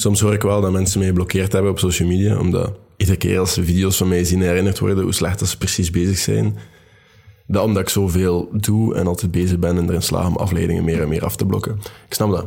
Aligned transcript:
Soms 0.00 0.20
hoor 0.20 0.32
ik 0.32 0.42
wel 0.42 0.60
dat 0.60 0.72
mensen 0.72 0.98
mij 0.98 1.08
geblokkeerd 1.08 1.52
hebben 1.52 1.70
op 1.70 1.78
social 1.78 2.08
media, 2.08 2.38
omdat 2.38 2.72
iedere 2.96 3.18
keer 3.18 3.38
als 3.38 3.52
ze 3.52 3.64
video's 3.64 3.96
van 3.96 4.08
mij 4.08 4.24
zien 4.24 4.40
herinnerd 4.40 4.78
worden 4.78 5.04
hoe 5.04 5.12
slecht 5.14 5.38
dat 5.38 5.48
ze 5.48 5.56
precies 5.56 5.90
bezig 5.90 6.18
zijn. 6.18 6.58
Dat 7.46 7.64
omdat 7.64 7.82
ik 7.82 7.88
zoveel 7.88 8.48
doe 8.52 8.94
en 8.94 9.06
altijd 9.06 9.30
bezig 9.30 9.58
ben 9.58 9.76
en 9.76 9.88
erin 9.88 10.02
slaag 10.02 10.26
om 10.26 10.36
afleidingen 10.36 10.84
meer 10.84 11.02
en 11.02 11.08
meer 11.08 11.24
af 11.24 11.36
te 11.36 11.46
blokken. 11.46 11.78
Ik 12.06 12.14
snap 12.14 12.30
dat. 12.30 12.46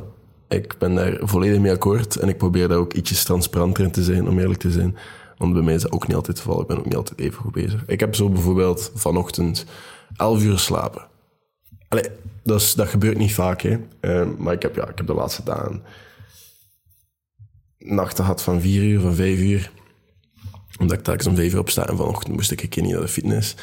Ik 0.49 0.75
ben 0.77 0.95
daar 0.95 1.17
volledig 1.21 1.59
mee 1.59 1.71
akkoord 1.71 2.15
en 2.15 2.29
ik 2.29 2.37
probeer 2.37 2.67
daar 2.67 2.77
ook 2.77 2.93
ietsjes 2.93 3.23
transparanter 3.23 3.83
in 3.83 3.91
te 3.91 4.03
zijn, 4.03 4.27
om 4.27 4.39
eerlijk 4.39 4.59
te 4.59 4.71
zijn. 4.71 4.97
Want 5.37 5.53
bij 5.53 5.61
mij 5.61 5.73
is 5.73 5.81
dat 5.81 5.91
ook 5.91 6.07
niet 6.07 6.15
altijd 6.15 6.37
het 6.37 6.45
geval. 6.45 6.61
Ik 6.61 6.67
ben 6.67 6.77
ook 6.77 6.85
niet 6.85 6.95
altijd 6.95 7.19
even 7.19 7.41
goed 7.41 7.53
bezig. 7.53 7.83
Ik 7.87 7.99
heb 7.99 8.15
zo 8.15 8.29
bijvoorbeeld 8.29 8.91
vanochtend 8.95 9.65
11 10.15 10.43
uur 10.43 10.59
slapen. 10.59 11.07
Allee, 11.87 12.05
dat, 12.43 12.73
dat 12.75 12.87
gebeurt 12.87 13.17
niet 13.17 13.33
vaak, 13.33 13.61
hè. 13.61 13.77
Uh, 14.01 14.27
maar 14.37 14.53
ik 14.53 14.61
heb, 14.61 14.75
ja, 14.75 14.87
ik 14.87 14.97
heb 14.97 15.07
de 15.07 15.13
laatste 15.13 15.43
dagen 15.43 15.81
nachten 17.83 18.23
gehad 18.23 18.41
van 18.41 18.61
4 18.61 18.83
uur, 18.83 18.99
van 18.99 19.15
5 19.15 19.39
uur. 19.39 19.71
Omdat 20.79 20.97
ik 20.97 21.03
telkens 21.03 21.27
om 21.27 21.35
5 21.35 21.53
uur 21.53 21.59
opsta 21.59 21.87
en 21.87 21.97
vanochtend 21.97 22.33
moest 22.33 22.51
ik 22.51 22.61
een 22.61 22.69
keer 22.69 22.83
niet 22.83 22.91
naar 22.91 23.01
de 23.01 23.07
fitness. 23.07 23.55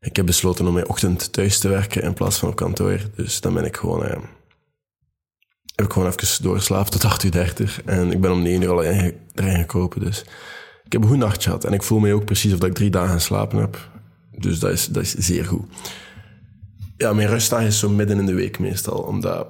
Ik 0.00 0.16
heb 0.16 0.26
besloten 0.26 0.66
om 0.66 0.74
mijn 0.74 0.88
ochtend 0.88 1.32
thuis 1.32 1.58
te 1.58 1.68
werken 1.68 2.02
in 2.02 2.14
plaats 2.14 2.38
van 2.38 2.48
op 2.48 2.56
kantoor. 2.56 3.00
Dus 3.14 3.40
dan 3.40 3.54
ben 3.54 3.64
ik 3.64 3.76
gewoon... 3.76 4.04
Uh, 4.04 4.18
heb 5.74 5.86
ik 5.86 5.92
gewoon 5.92 6.08
even 6.08 6.42
doorgeslapen 6.42 6.90
tot 6.90 7.04
8 7.04 7.22
uur 7.22 7.30
30. 7.30 7.82
En 7.84 8.12
ik 8.12 8.20
ben 8.20 8.32
om 8.32 8.42
9 8.42 8.62
uur 8.62 8.70
al 8.70 8.84
erin 8.84 9.14
gekropen. 9.34 10.00
Dus 10.00 10.24
ik 10.84 10.92
heb 10.92 11.02
een 11.02 11.08
goed 11.08 11.18
nachtje 11.18 11.42
gehad. 11.42 11.64
En 11.64 11.72
ik 11.72 11.82
voel 11.82 11.98
me 11.98 12.14
ook 12.14 12.24
precies 12.24 12.52
of 12.52 12.64
ik 12.64 12.74
drie 12.74 12.90
dagen 12.90 13.14
geslapen 13.14 13.58
heb. 13.58 13.90
Dus 14.30 14.58
dat 14.58 14.70
is, 14.70 14.86
dat 14.86 15.02
is 15.02 15.14
zeer 15.14 15.44
goed. 15.44 15.66
Ja, 16.96 17.12
mijn 17.12 17.28
rustdag 17.28 17.62
is 17.62 17.78
zo 17.78 17.88
midden 17.88 18.18
in 18.18 18.26
de 18.26 18.34
week 18.34 18.58
meestal. 18.58 18.98
Omdat, 18.98 19.46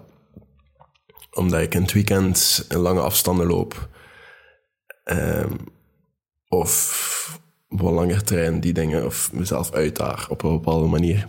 omdat 1.32 1.60
ik 1.60 1.74
in 1.74 1.82
het 1.82 1.92
weekend 1.92 2.66
lange 2.68 3.00
afstanden 3.00 3.46
loop. 3.46 3.88
Um, 5.04 5.56
of 6.48 7.40
wat 7.68 7.92
langer 7.92 8.24
train, 8.24 8.60
die 8.60 8.72
dingen. 8.72 9.04
Of 9.04 9.32
mezelf 9.32 9.72
uitdaag 9.72 10.30
op 10.30 10.42
een 10.42 10.50
bepaalde 10.50 10.87
manier. 10.87 11.28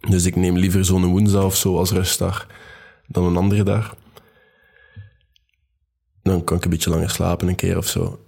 Dus 0.00 0.24
ik 0.24 0.36
neem 0.36 0.56
liever 0.56 0.84
zo'n 0.84 1.04
woensdag 1.04 1.44
of 1.44 1.56
zo 1.56 1.76
als 1.76 1.90
rustdag 1.90 2.46
dan 3.06 3.24
een 3.24 3.36
andere 3.36 3.62
dag. 3.62 3.96
Dan 6.22 6.44
kan 6.44 6.56
ik 6.56 6.64
een 6.64 6.70
beetje 6.70 6.90
langer 6.90 7.10
slapen 7.10 7.48
een 7.48 7.54
keer 7.54 7.76
of 7.76 7.86
zo. 7.86 8.20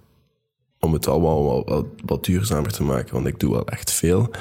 Om 0.79 0.93
het 0.93 1.07
allemaal 1.07 1.43
wat, 1.43 1.67
wat, 1.67 1.85
wat 2.05 2.25
duurzamer 2.25 2.71
te 2.71 2.83
maken, 2.83 3.13
want 3.13 3.27
ik 3.27 3.39
doe 3.39 3.51
wel 3.51 3.67
echt 3.67 3.91
veel. 3.91 4.31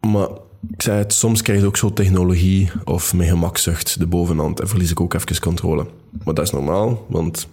Maar 0.00 0.28
ik 0.70 0.82
zei 0.82 0.98
het, 0.98 1.12
soms 1.12 1.42
krijg 1.42 1.60
je 1.60 1.66
ook 1.66 1.76
zo 1.76 1.92
technologie 1.92 2.70
of 2.84 3.14
mijn 3.14 3.28
gemakzucht 3.28 3.98
de 3.98 4.06
bovenhand 4.06 4.60
en 4.60 4.68
verlies 4.68 4.90
ik 4.90 5.00
ook 5.00 5.14
even 5.14 5.40
controle. 5.40 5.86
Maar 6.24 6.34
dat 6.34 6.44
is 6.44 6.52
normaal, 6.52 7.06
want 7.08 7.48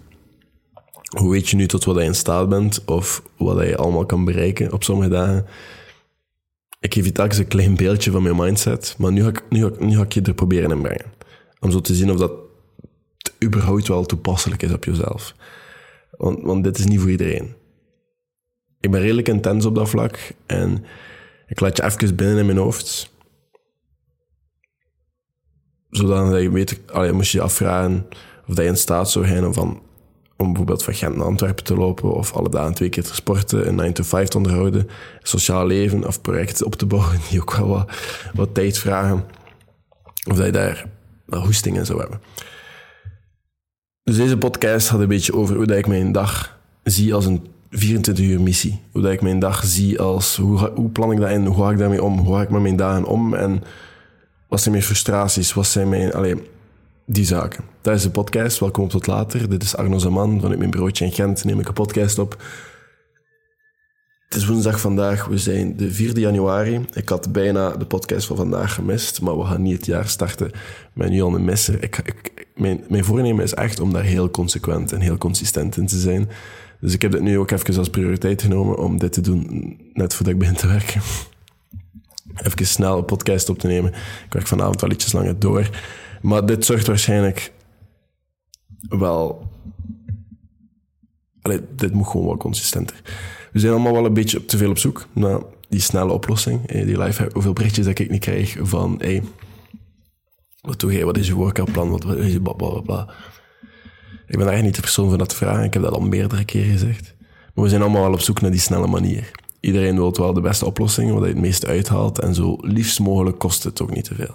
hoe 1.18 1.30
weet 1.30 1.48
je 1.48 1.56
nu 1.56 1.66
tot 1.66 1.84
wat 1.84 1.96
je 1.96 2.02
in 2.02 2.14
staat 2.14 2.48
bent 2.48 2.84
of 2.84 3.22
wat 3.36 3.66
je 3.66 3.76
allemaal 3.76 4.06
kan 4.06 4.24
bereiken 4.24 4.72
op 4.72 4.84
sommige 4.84 5.10
dagen? 5.10 5.46
ik 6.86 6.94
geef 6.94 7.04
je 7.04 7.12
telkens 7.12 7.38
een 7.38 7.48
klein 7.48 7.76
beeldje 7.76 8.10
van 8.10 8.22
mijn 8.22 8.36
mindset, 8.36 8.94
maar 8.98 9.12
nu 9.12 9.22
ga 9.22 9.28
ik, 9.28 9.42
nu 9.48 9.60
ga 9.60 9.66
ik, 9.66 9.80
nu 9.80 9.96
ga 9.96 10.02
ik 10.02 10.12
je 10.12 10.22
er 10.22 10.34
proberen 10.34 10.70
in 10.70 10.82
brengen. 10.82 11.12
Om 11.60 11.70
zo 11.70 11.80
te 11.80 11.94
zien 11.94 12.10
of 12.10 12.16
dat 12.16 12.32
überhaupt 13.44 13.88
wel 13.88 14.06
toepasselijk 14.06 14.62
is 14.62 14.72
op 14.72 14.84
jezelf. 14.84 15.34
Want, 16.10 16.42
want 16.42 16.64
dit 16.64 16.78
is 16.78 16.84
niet 16.84 17.00
voor 17.00 17.10
iedereen. 17.10 17.54
Ik 18.80 18.90
ben 18.90 19.00
redelijk 19.00 19.28
intens 19.28 19.64
op 19.64 19.74
dat 19.74 19.88
vlak 19.88 20.32
en 20.46 20.84
ik 21.46 21.60
laat 21.60 21.76
je 21.76 21.84
even 21.84 22.16
binnen 22.16 22.38
in 22.38 22.46
mijn 22.46 22.58
hoofd. 22.58 23.14
Zodat 25.90 26.42
je 26.42 26.50
weet, 26.50 26.80
allee, 26.92 27.12
moest 27.12 27.32
je 27.32 27.38
je 27.38 27.44
afvragen 27.44 28.06
of 28.46 28.54
dat 28.54 28.64
je 28.64 28.70
in 28.70 28.76
staat 28.76 29.10
zou 29.10 29.26
zijn 29.26 29.46
om 29.46 29.54
van 29.54 29.82
om 30.36 30.46
bijvoorbeeld 30.46 30.82
van 30.82 30.94
Gent 30.94 31.16
naar 31.16 31.26
Antwerpen 31.26 31.64
te 31.64 31.74
lopen 31.74 32.14
of 32.14 32.32
alle 32.32 32.48
dagen 32.48 32.74
twee 32.74 32.88
keer 32.88 33.02
te 33.02 33.14
sporten, 33.14 33.68
een 33.68 33.74
9 33.74 33.94
to 33.94 34.02
5 34.02 34.28
te 34.28 34.36
onderhouden, 34.36 34.88
sociaal 35.22 35.66
leven 35.66 36.06
of 36.06 36.20
projecten 36.20 36.66
op 36.66 36.74
te 36.74 36.86
bouwen 36.86 37.20
die 37.30 37.40
ook 37.40 37.54
wel 37.54 37.86
wat, 38.34 38.54
tijd 38.54 38.78
vragen. 38.78 39.24
Of 40.30 40.36
dat 40.36 40.46
je 40.46 40.52
daar 40.52 40.86
wel 41.24 41.44
hoesting 41.44 41.76
in 41.76 41.86
zou 41.86 42.00
hebben. 42.00 42.20
Dus 44.02 44.16
deze 44.16 44.38
podcast 44.38 44.88
had 44.88 45.00
een 45.00 45.08
beetje 45.08 45.34
over 45.34 45.56
hoe 45.56 45.76
ik 45.76 45.86
mijn 45.86 46.12
dag 46.12 46.58
zie 46.82 47.14
als 47.14 47.26
een 47.26 47.46
24 47.76 48.24
uur 48.24 48.40
missie. 48.40 48.80
Hoe 48.92 49.02
dat 49.02 49.12
ik 49.12 49.22
mijn 49.22 49.38
dag 49.38 49.64
zie 49.64 50.00
als, 50.00 50.36
hoe, 50.36 50.70
hoe 50.74 50.88
plan 50.88 51.12
ik 51.12 51.18
dat 51.18 51.30
in, 51.30 51.46
hoe 51.46 51.64
ga 51.64 51.70
ik 51.70 51.78
daarmee 51.78 52.02
om, 52.02 52.18
hoe 52.18 52.34
ga 52.34 52.42
ik 52.42 52.50
met 52.50 52.62
mijn 52.62 52.76
dagen 52.76 53.04
om 53.04 53.34
en 53.34 53.62
wat 54.48 54.60
zijn 54.60 54.74
mijn 54.74 54.86
frustraties, 54.86 55.54
wat 55.54 55.66
zijn 55.66 55.88
mijn... 55.88 56.12
Allee, 56.12 56.34
die 57.06 57.24
zaken. 57.24 57.64
Dat 57.80 57.94
is 57.94 58.02
de 58.02 58.10
podcast. 58.10 58.58
Welkom 58.58 58.88
tot 58.88 59.06
later. 59.06 59.48
Dit 59.48 59.62
is 59.62 59.76
Arno 59.76 59.98
Zaman. 59.98 60.40
Vanuit 60.40 60.58
mijn 60.58 60.70
bureautje 60.70 61.04
in 61.04 61.12
Gent 61.12 61.44
neem 61.44 61.60
ik 61.60 61.68
een 61.68 61.74
podcast 61.74 62.18
op. 62.18 62.42
Het 64.26 64.34
is 64.34 64.46
woensdag 64.46 64.80
vandaag. 64.80 65.26
We 65.26 65.38
zijn 65.38 65.76
de 65.76 65.92
4 65.92 66.18
januari. 66.18 66.84
Ik 66.92 67.08
had 67.08 67.32
bijna 67.32 67.76
de 67.76 67.86
podcast 67.86 68.26
van 68.26 68.36
vandaag 68.36 68.74
gemist, 68.74 69.20
maar 69.20 69.38
we 69.38 69.44
gaan 69.44 69.62
niet 69.62 69.76
het 69.76 69.86
jaar 69.86 70.08
starten 70.08 70.50
met 70.92 71.10
nu 71.10 71.22
al. 71.22 71.38
Ik, 71.38 71.98
ik, 72.04 72.46
mijn, 72.54 72.84
mijn 72.88 73.04
voornemen 73.04 73.44
is 73.44 73.54
echt 73.54 73.80
om 73.80 73.92
daar 73.92 74.02
heel 74.02 74.30
consequent 74.30 74.92
en 74.92 75.00
heel 75.00 75.18
consistent 75.18 75.76
in 75.76 75.86
te 75.86 75.98
zijn. 75.98 76.28
Dus 76.80 76.94
ik 76.94 77.02
heb 77.02 77.12
dit 77.12 77.20
nu 77.20 77.38
ook 77.38 77.50
even 77.50 77.78
als 77.78 77.90
prioriteit 77.90 78.42
genomen 78.42 78.78
om 78.78 78.98
dit 78.98 79.12
te 79.12 79.20
doen 79.20 79.76
net 79.92 80.14
voordat 80.14 80.34
ik 80.34 80.38
begin 80.40 80.54
te 80.56 80.66
werken. 80.66 81.00
Even 82.36 82.66
snel 82.66 82.98
een 82.98 83.04
podcast 83.04 83.48
op 83.48 83.58
te 83.58 83.66
nemen. 83.66 83.92
Ik 84.26 84.32
werk 84.32 84.46
vanavond 84.46 84.80
wel 84.80 84.90
ietsjes 84.90 85.12
langer 85.12 85.38
door. 85.38 85.70
Maar 86.22 86.46
dit 86.46 86.64
zorgt 86.64 86.86
waarschijnlijk 86.86 87.52
wel. 88.88 89.50
Allee, 91.42 91.60
dit 91.76 91.92
moet 91.92 92.06
gewoon 92.06 92.26
wel 92.26 92.36
consistenter. 92.36 93.02
We 93.52 93.58
zijn 93.58 93.72
allemaal 93.72 93.92
wel 93.92 94.04
een 94.04 94.14
beetje 94.14 94.44
te 94.44 94.56
veel 94.56 94.70
op 94.70 94.78
zoek 94.78 95.06
naar 95.12 95.40
die 95.68 95.80
snelle 95.80 96.12
oplossing. 96.12 96.72
Die 96.72 96.98
live, 96.98 97.30
hoeveel 97.32 97.52
berichtjes 97.52 97.86
dat 97.86 97.98
ik 97.98 98.10
niet 98.10 98.20
krijg 98.20 98.56
van. 98.60 98.94
Hey, 98.98 99.22
wat 100.60 100.80
doe 100.80 100.92
jij? 100.92 101.04
Wat 101.04 101.18
is 101.18 101.26
je 101.26 101.34
workoutplan? 101.34 101.90
Wat, 101.90 102.02
wat 102.02 102.16
is 102.16 102.32
je 102.32 102.40
bla 102.40 102.52
Ik 104.26 104.38
ben 104.38 104.46
eigenlijk 104.46 104.62
niet 104.62 104.74
de 104.74 104.80
persoon 104.80 105.08
van 105.08 105.18
dat 105.18 105.34
vragen. 105.34 105.64
Ik 105.64 105.72
heb 105.72 105.82
dat 105.82 105.92
al 105.92 106.00
meerdere 106.00 106.44
keren 106.44 106.70
gezegd. 106.70 107.14
Maar 107.54 107.64
we 107.64 107.70
zijn 107.70 107.82
allemaal 107.82 108.02
wel 108.02 108.12
op 108.12 108.20
zoek 108.20 108.40
naar 108.40 108.50
die 108.50 108.60
snelle 108.60 108.86
manier. 108.86 109.30
Iedereen 109.60 109.96
wil 109.96 110.12
wel 110.12 110.32
de 110.32 110.40
beste 110.40 110.66
oplossing, 110.66 111.12
wat 111.12 111.20
hij 111.20 111.28
het 111.28 111.38
meest 111.38 111.66
uithaalt. 111.66 112.18
En 112.18 112.34
zo 112.34 112.56
liefst 112.60 113.00
mogelijk 113.00 113.38
kost 113.38 113.64
het 113.64 113.80
ook 113.82 113.94
niet 113.94 114.04
te 114.04 114.14
veel. 114.14 114.34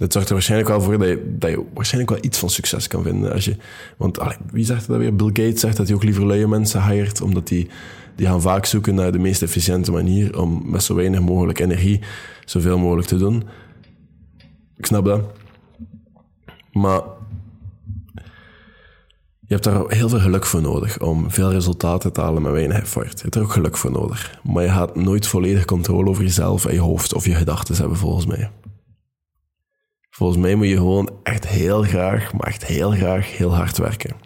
Dat 0.00 0.12
zorgt 0.12 0.28
er 0.28 0.34
waarschijnlijk 0.34 0.70
wel 0.70 0.80
voor 0.80 0.98
dat 0.98 1.08
je, 1.08 1.34
dat 1.38 1.58
waarschijnlijk 1.74 2.12
wel 2.12 2.24
iets 2.24 2.38
van 2.38 2.50
succes 2.50 2.86
kan 2.86 3.02
vinden. 3.02 3.32
Als 3.32 3.44
je, 3.44 3.56
want 3.96 4.18
wie 4.50 4.64
zegt 4.64 4.86
dat 4.86 4.98
weer? 4.98 5.16
Bill 5.16 5.26
Gates 5.26 5.60
zegt 5.60 5.76
dat 5.76 5.86
hij 5.86 5.96
ook 5.96 6.02
liever 6.02 6.26
luie 6.26 6.46
mensen 6.46 6.88
hired, 6.88 7.20
omdat 7.20 7.48
die, 7.48 7.68
die 8.16 8.26
gaan 8.26 8.40
vaak 8.40 8.64
zoeken 8.64 8.94
naar 8.94 9.12
de 9.12 9.18
meest 9.18 9.42
efficiënte 9.42 9.92
manier 9.92 10.40
om 10.40 10.62
met 10.70 10.82
zo 10.82 10.94
weinig 10.94 11.20
mogelijk 11.20 11.58
energie 11.58 12.00
zoveel 12.44 12.78
mogelijk 12.78 13.08
te 13.08 13.16
doen. 13.16 13.42
Ik 14.76 14.86
snap 14.86 15.04
dat. 15.04 15.20
Maar 16.72 17.02
je 19.40 19.54
hebt 19.54 19.64
daar 19.64 19.84
heel 19.88 20.08
veel 20.08 20.20
geluk 20.20 20.46
voor 20.46 20.62
nodig 20.62 21.00
om 21.00 21.30
veel 21.30 21.52
resultaten 21.52 22.12
te 22.12 22.20
halen 22.20 22.42
met 22.42 22.52
weinig 22.52 22.80
effort. 22.80 23.16
Je 23.16 23.22
hebt 23.22 23.34
er 23.34 23.42
ook 23.42 23.52
geluk 23.52 23.76
voor 23.76 23.90
nodig. 23.90 24.40
Maar 24.42 24.62
je 24.62 24.70
gaat 24.70 24.96
nooit 24.96 25.26
volledig 25.26 25.64
controle 25.64 26.08
over 26.08 26.22
jezelf 26.22 26.64
en 26.64 26.74
je 26.74 26.80
hoofd 26.80 27.14
of 27.14 27.26
je 27.26 27.34
gedachten 27.34 27.76
hebben, 27.76 27.96
volgens 27.96 28.26
mij. 28.26 28.50
Volgens 30.20 30.40
mij 30.40 30.54
moet 30.54 30.66
je 30.66 30.76
gewoon 30.76 31.10
echt 31.22 31.48
heel 31.48 31.82
graag, 31.82 32.32
maar 32.32 32.46
echt 32.46 32.64
heel 32.64 32.90
graag 32.90 33.36
heel 33.36 33.54
hard 33.54 33.78
werken. 33.78 34.10
En 34.10 34.18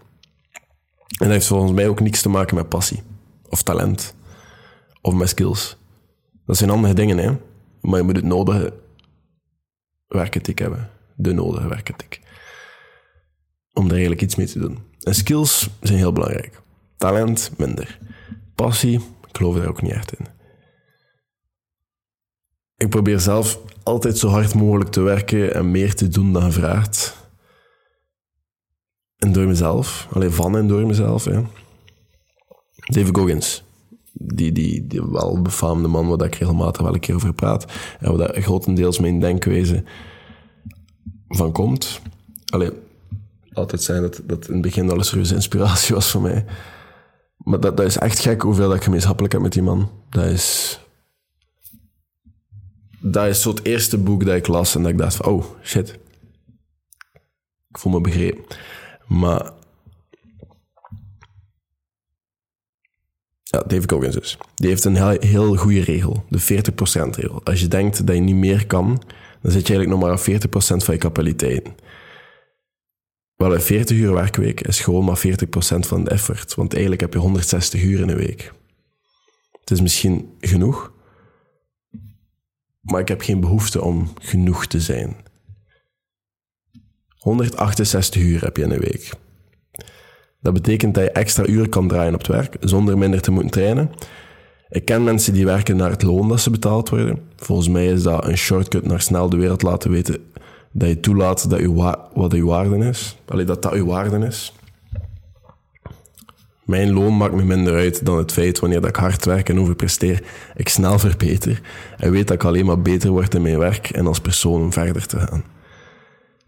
dat 1.19 1.29
heeft 1.29 1.47
volgens 1.47 1.73
mij 1.73 1.89
ook 1.89 2.01
niks 2.01 2.23
te 2.23 2.29
maken 2.29 2.57
met 2.57 2.69
passie. 2.69 3.03
Of 3.49 3.63
talent. 3.63 4.15
Of 5.01 5.15
met 5.15 5.29
skills. 5.29 5.77
Dat 6.47 6.57
zijn 6.57 6.71
andere 6.71 6.95
dingen, 6.95 7.19
hè. 7.19 7.37
Maar 7.81 7.99
je 7.99 8.05
moet 8.05 8.17
het 8.17 8.25
nodige 8.25 8.75
werkethiek 10.07 10.59
hebben. 10.59 10.91
De 11.17 11.33
nodige 11.33 11.69
werkethiek. 11.69 12.21
Om 13.73 13.85
er 13.85 13.93
eigenlijk 13.93 14.23
iets 14.23 14.37
mee 14.37 14.47
te 14.47 14.59
doen. 14.59 14.79
En 15.01 15.15
skills 15.15 15.71
zijn 15.81 15.99
heel 15.99 16.13
belangrijk. 16.13 16.63
Talent 16.97 17.51
minder. 17.57 17.99
Passie, 18.55 18.99
ik 19.29 19.37
geloof 19.37 19.57
daar 19.57 19.69
ook 19.69 19.83
niet 19.83 19.93
echt 19.93 20.19
in. 20.19 20.27
Ik 22.85 22.91
probeer 22.91 23.21
zelf 23.21 23.61
altijd 23.83 24.19
zo 24.19 24.29
hard 24.29 24.55
mogelijk 24.55 24.91
te 24.91 25.01
werken 25.01 25.55
en 25.55 25.71
meer 25.71 25.95
te 25.95 26.09
doen 26.09 26.33
dan 26.33 26.43
gevraagd. 26.43 27.17
En 29.17 29.33
door 29.33 29.47
mezelf, 29.47 30.09
alleen 30.13 30.33
van 30.33 30.57
en 30.57 30.69
door 30.69 30.87
mezelf. 30.87 31.25
Hè. 31.25 31.43
David 32.77 33.17
Goggins, 33.17 33.65
die, 34.13 34.53
die, 34.53 34.87
die 34.87 35.03
wel 35.03 35.43
man 35.89 36.09
waar 36.09 36.27
ik 36.27 36.35
regelmatig 36.35 36.83
wel 36.83 36.95
een 36.95 37.01
keer 37.01 37.15
over 37.15 37.33
praat. 37.33 37.73
En 38.01 38.17
waar 38.17 38.43
grotendeels 38.43 38.99
mijn 38.99 39.21
denkwijze 39.21 39.85
van 41.29 41.53
komt. 41.53 42.01
Alleen, 42.53 42.73
altijd 43.53 43.83
zijn 43.83 44.03
dat 44.03 44.21
dat 44.25 44.47
in 44.47 44.53
het 44.53 44.63
begin 44.63 44.91
al 44.91 44.99
een 44.99 45.05
serieuze 45.05 45.35
inspiratie 45.35 45.95
was 45.95 46.11
voor 46.11 46.23
mij. 46.23 46.45
Maar 47.37 47.61
dat, 47.61 47.77
dat 47.77 47.87
is 47.87 47.99
echt 47.99 48.19
gek 48.19 48.43
hoeveel 48.43 48.69
dat 48.69 48.77
ik 48.77 48.83
gemeenschappelijk 48.83 49.33
heb 49.33 49.43
met 49.43 49.53
die 49.53 49.63
man. 49.63 49.91
Dat 50.11 50.25
is 50.25 50.79
dat 53.13 53.27
is 53.27 53.43
zo 53.43 53.51
het 53.51 53.65
eerste 53.65 53.99
boek 53.99 54.25
dat 54.25 54.35
ik 54.35 54.47
las 54.47 54.75
en 54.75 54.83
dat 54.83 54.91
ik 54.91 54.99
dacht 54.99 55.17
van, 55.17 55.27
oh, 55.27 55.45
shit. 55.63 55.99
Ik 57.69 57.79
voel 57.79 57.93
me 57.93 58.01
begrepen. 58.01 58.45
Maar 59.07 59.53
Ja, 63.43 63.63
David 63.67 63.91
Goggins 63.91 64.15
dus. 64.15 64.39
Die 64.55 64.69
heeft 64.69 64.85
een 64.85 64.97
heel, 64.97 65.21
heel 65.21 65.57
goede 65.57 65.81
regel, 65.81 66.25
de 66.29 66.41
40% 66.41 66.45
regel. 67.11 67.41
Als 67.45 67.61
je 67.61 67.69
denkt 67.69 68.07
dat 68.07 68.15
je 68.15 68.21
niet 68.21 68.35
meer 68.35 68.67
kan, 68.67 69.03
dan 69.43 69.53
zit 69.53 69.67
je 69.67 69.75
eigenlijk 69.75 69.89
nog 69.89 70.01
maar 70.01 70.11
aan 70.11 70.41
40% 70.81 70.85
van 70.85 70.95
je 70.95 71.01
capaciteit. 71.01 71.69
Wel, 73.37 73.55
een 73.55 73.61
40 73.61 73.97
uur 73.97 74.13
werkweek 74.13 74.61
is 74.61 74.81
gewoon 74.81 75.05
maar 75.05 75.23
40% 75.27 75.31
van 75.79 76.05
de 76.05 76.11
effort. 76.11 76.55
Want 76.55 76.73
eigenlijk 76.73 77.01
heb 77.01 77.13
je 77.13 77.19
160 77.19 77.83
uur 77.83 78.01
in 78.01 78.09
een 78.09 78.17
week. 78.17 78.53
Het 79.61 79.71
is 79.71 79.81
misschien 79.81 80.37
genoeg, 80.41 80.93
maar 82.85 83.01
ik 83.01 83.09
heb 83.09 83.21
geen 83.21 83.41
behoefte 83.41 83.83
om 83.83 84.13
genoeg 84.21 84.67
te 84.67 84.81
zijn. 84.81 85.17
168 87.19 88.23
uur 88.23 88.41
heb 88.41 88.57
je 88.57 88.63
in 88.63 88.71
een 88.71 88.81
week. 88.81 89.11
Dat 90.41 90.53
betekent 90.53 90.95
dat 90.95 91.05
je 91.05 91.11
extra 91.11 91.47
uren 91.47 91.69
kan 91.69 91.89
draaien 91.89 92.15
op 92.15 92.19
het 92.19 92.29
werk, 92.29 92.57
zonder 92.61 92.99
minder 92.99 93.21
te 93.21 93.31
moeten 93.31 93.51
trainen. 93.51 93.91
Ik 94.69 94.85
ken 94.85 95.05
mensen 95.05 95.33
die 95.33 95.45
werken 95.45 95.77
naar 95.77 95.91
het 95.91 96.03
loon 96.03 96.29
dat 96.29 96.41
ze 96.41 96.51
betaald 96.51 96.89
worden. 96.89 97.19
Volgens 97.37 97.69
mij 97.69 97.87
is 97.87 98.03
dat 98.03 98.25
een 98.25 98.37
shortcut 98.37 98.87
naar 98.87 99.01
snel 99.01 99.29
de 99.29 99.37
wereld 99.37 99.63
laten 99.63 99.91
weten 99.91 100.17
dat 100.73 100.89
je 100.89 101.01
toelaat 101.01 101.51
dat 101.51 101.61
je 101.61 101.73
wat 102.15 102.33
je 102.33 102.45
waarde 102.45 102.77
is. 102.77 103.17
Alleen 103.25 103.47
dat 103.47 103.63
dat 103.63 103.75
je 103.75 103.85
waarde 103.85 104.27
is. 104.27 104.53
Mijn 106.65 106.93
loon 106.93 107.17
maakt 107.17 107.35
me 107.35 107.45
minder 107.45 107.75
uit 107.75 108.07
dan 108.07 108.19
het 108.19 108.33
feit 108.33 108.59
wanneer 108.59 108.87
ik 108.87 108.97
hard 108.97 109.25
werk 109.25 109.49
en 109.49 109.61
overpresteer, 109.61 110.23
ik 110.57 110.69
snel 110.69 110.99
verbeter 110.99 111.61
en 111.97 112.11
weet 112.11 112.27
dat 112.27 112.37
ik 112.37 112.45
alleen 112.45 112.67
maar 112.67 112.83
beter 112.83 113.11
word 113.11 113.35
in 113.35 113.43
mijn 113.43 113.59
werk 113.59 113.91
en 113.91 114.07
als 114.07 114.21
persoon 114.21 114.63
om 114.63 114.73
verder 114.73 115.07
te 115.07 115.19
gaan. 115.19 115.45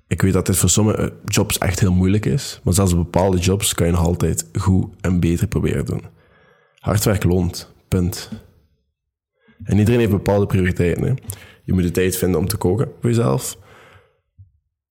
Ik 0.06 0.22
weet 0.22 0.32
dat 0.32 0.46
dit 0.46 0.56
voor 0.56 0.68
sommige 0.68 1.12
jobs 1.24 1.58
echt 1.58 1.80
heel 1.80 1.92
moeilijk 1.92 2.26
is, 2.26 2.60
maar 2.64 2.74
zelfs 2.74 2.94
bepaalde 2.94 3.38
jobs 3.38 3.74
kan 3.74 3.86
je 3.86 3.92
nog 3.92 4.04
altijd 4.04 4.46
goed 4.58 4.86
en 5.00 5.20
beter 5.20 5.46
proberen 5.46 5.84
doen. 5.84 6.02
Hard 6.78 7.04
werk 7.04 7.24
loont, 7.24 7.72
punt. 7.88 8.30
En 9.64 9.78
iedereen 9.78 10.00
heeft 10.00 10.12
bepaalde 10.12 10.46
prioriteiten. 10.46 11.04
Hè? 11.04 11.14
Je 11.62 11.72
moet 11.72 11.82
de 11.82 11.90
tijd 11.90 12.16
vinden 12.16 12.40
om 12.40 12.46
te 12.48 12.56
koken 12.56 12.92
voor 13.00 13.10
jezelf, 13.10 13.58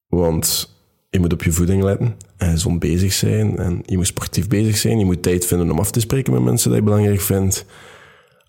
want 0.07 0.73
je 1.09 1.19
moet 1.19 1.33
op 1.33 1.43
je 1.43 1.51
voeding 1.51 1.83
letten 1.83 2.07
en 2.07 2.24
gezond 2.37 2.79
bezig 2.79 3.13
zijn 3.13 3.57
en 3.57 3.81
je 3.85 3.97
moet 3.97 4.07
sportief 4.07 4.47
bezig 4.47 4.77
zijn. 4.77 4.99
Je 4.99 5.05
moet 5.05 5.23
tijd 5.23 5.45
vinden 5.45 5.71
om 5.71 5.79
af 5.79 5.91
te 5.91 5.99
spreken 5.99 6.33
met 6.33 6.41
mensen 6.41 6.69
die 6.69 6.79
je 6.79 6.85
belangrijk 6.85 7.21
vindt. 7.21 7.65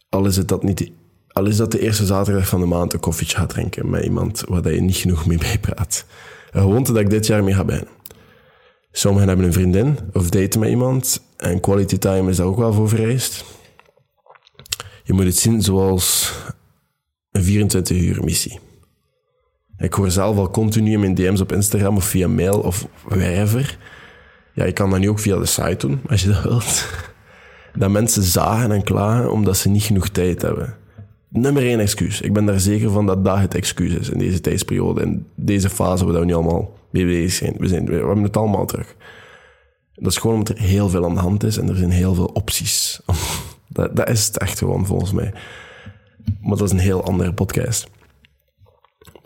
Al 0.08 0.26
is, 0.26 0.36
het 0.36 0.48
dat, 0.48 0.62
niet, 0.62 0.90
al 1.28 1.46
is 1.46 1.56
dat 1.56 1.72
de 1.72 1.80
eerste 1.80 2.06
zaterdag 2.06 2.48
van 2.48 2.60
de 2.60 2.66
maand 2.66 2.92
een 2.92 3.00
koffietje 3.00 3.36
gaat 3.36 3.48
drinken 3.48 3.90
met 3.90 4.04
iemand 4.04 4.44
waar 4.48 4.72
je 4.72 4.80
niet 4.80 4.96
genoeg 4.96 5.26
mee 5.26 5.38
bijpraat. 5.38 6.06
Een 6.50 6.62
gewoonte 6.62 6.92
dat 6.92 7.00
ik 7.00 7.10
dit 7.10 7.26
jaar 7.26 7.44
mee 7.44 7.54
ga 7.54 7.64
bij. 7.64 7.84
Sommigen 8.92 9.28
hebben 9.28 9.46
een 9.46 9.52
vriendin 9.52 9.98
of 10.12 10.30
daten 10.30 10.60
met 10.60 10.68
iemand 10.68 11.22
en 11.36 11.60
quality 11.60 11.98
time 11.98 12.30
is 12.30 12.36
daar 12.36 12.46
ook 12.46 12.58
wel 12.58 12.72
voor 12.72 12.88
vereist. 12.88 13.44
Je 15.04 15.12
moet 15.12 15.24
het 15.24 15.36
zien 15.36 15.62
zoals 15.62 16.32
een 17.30 17.42
24 17.42 17.96
uur 17.96 18.24
missie. 18.24 18.58
Ik 19.78 19.92
hoor 19.92 20.10
zelf 20.10 20.36
al 20.36 20.50
continu 20.50 20.92
in 20.92 21.00
mijn 21.00 21.14
DM's 21.14 21.40
op 21.40 21.52
Instagram 21.52 21.96
of 21.96 22.04
via 22.04 22.28
mail 22.28 22.60
of 22.60 22.86
wherever. 23.04 23.78
Ja, 24.52 24.64
je 24.64 24.72
kan 24.72 24.90
dat 24.90 24.98
nu 24.98 25.08
ook 25.08 25.18
via 25.18 25.38
de 25.38 25.46
site 25.46 25.86
doen, 25.86 26.00
als 26.08 26.22
je 26.22 26.28
dat 26.28 26.42
wilt. 26.42 26.84
Dat 27.78 27.90
mensen 27.90 28.22
zagen 28.22 28.72
en 28.72 28.82
klagen 28.82 29.32
omdat 29.32 29.56
ze 29.56 29.68
niet 29.68 29.82
genoeg 29.82 30.08
tijd 30.08 30.42
hebben 30.42 30.76
nummer 31.36 31.62
één 31.62 31.80
excuus. 31.80 32.20
Ik 32.20 32.32
ben 32.32 32.46
daar 32.46 32.60
zeker 32.60 32.90
van 32.90 33.06
dat 33.06 33.24
dat 33.24 33.38
het 33.38 33.54
excuus 33.54 33.92
is 33.92 34.10
in 34.10 34.18
deze 34.18 34.40
tijdsperiode, 34.40 35.02
in 35.02 35.26
deze 35.34 35.70
fase 35.70 36.04
waar 36.04 36.20
we 36.20 36.24
nu 36.24 36.34
allemaal 36.34 36.78
mee 36.90 37.04
bezig 37.04 37.32
zijn. 37.32 37.54
We, 37.58 37.68
zijn, 37.68 37.86
we 37.86 37.94
hebben 37.94 38.22
het 38.22 38.36
allemaal 38.36 38.66
terug. 38.66 38.94
Dat 39.94 40.12
is 40.12 40.18
gewoon 40.18 40.36
omdat 40.36 40.56
er 40.56 40.62
heel 40.62 40.88
veel 40.88 41.04
aan 41.04 41.14
de 41.14 41.20
hand 41.20 41.44
is 41.44 41.56
en 41.56 41.68
er 41.68 41.76
zijn 41.76 41.90
heel 41.90 42.14
veel 42.14 42.30
opties. 42.32 43.00
dat, 43.68 43.96
dat 43.96 44.08
is 44.08 44.26
het 44.26 44.38
echt 44.38 44.58
gewoon 44.58 44.86
volgens 44.86 45.12
mij. 45.12 45.32
Maar 46.40 46.56
dat 46.56 46.66
is 46.66 46.72
een 46.72 46.78
heel 46.78 47.04
andere 47.04 47.32
podcast. 47.32 47.88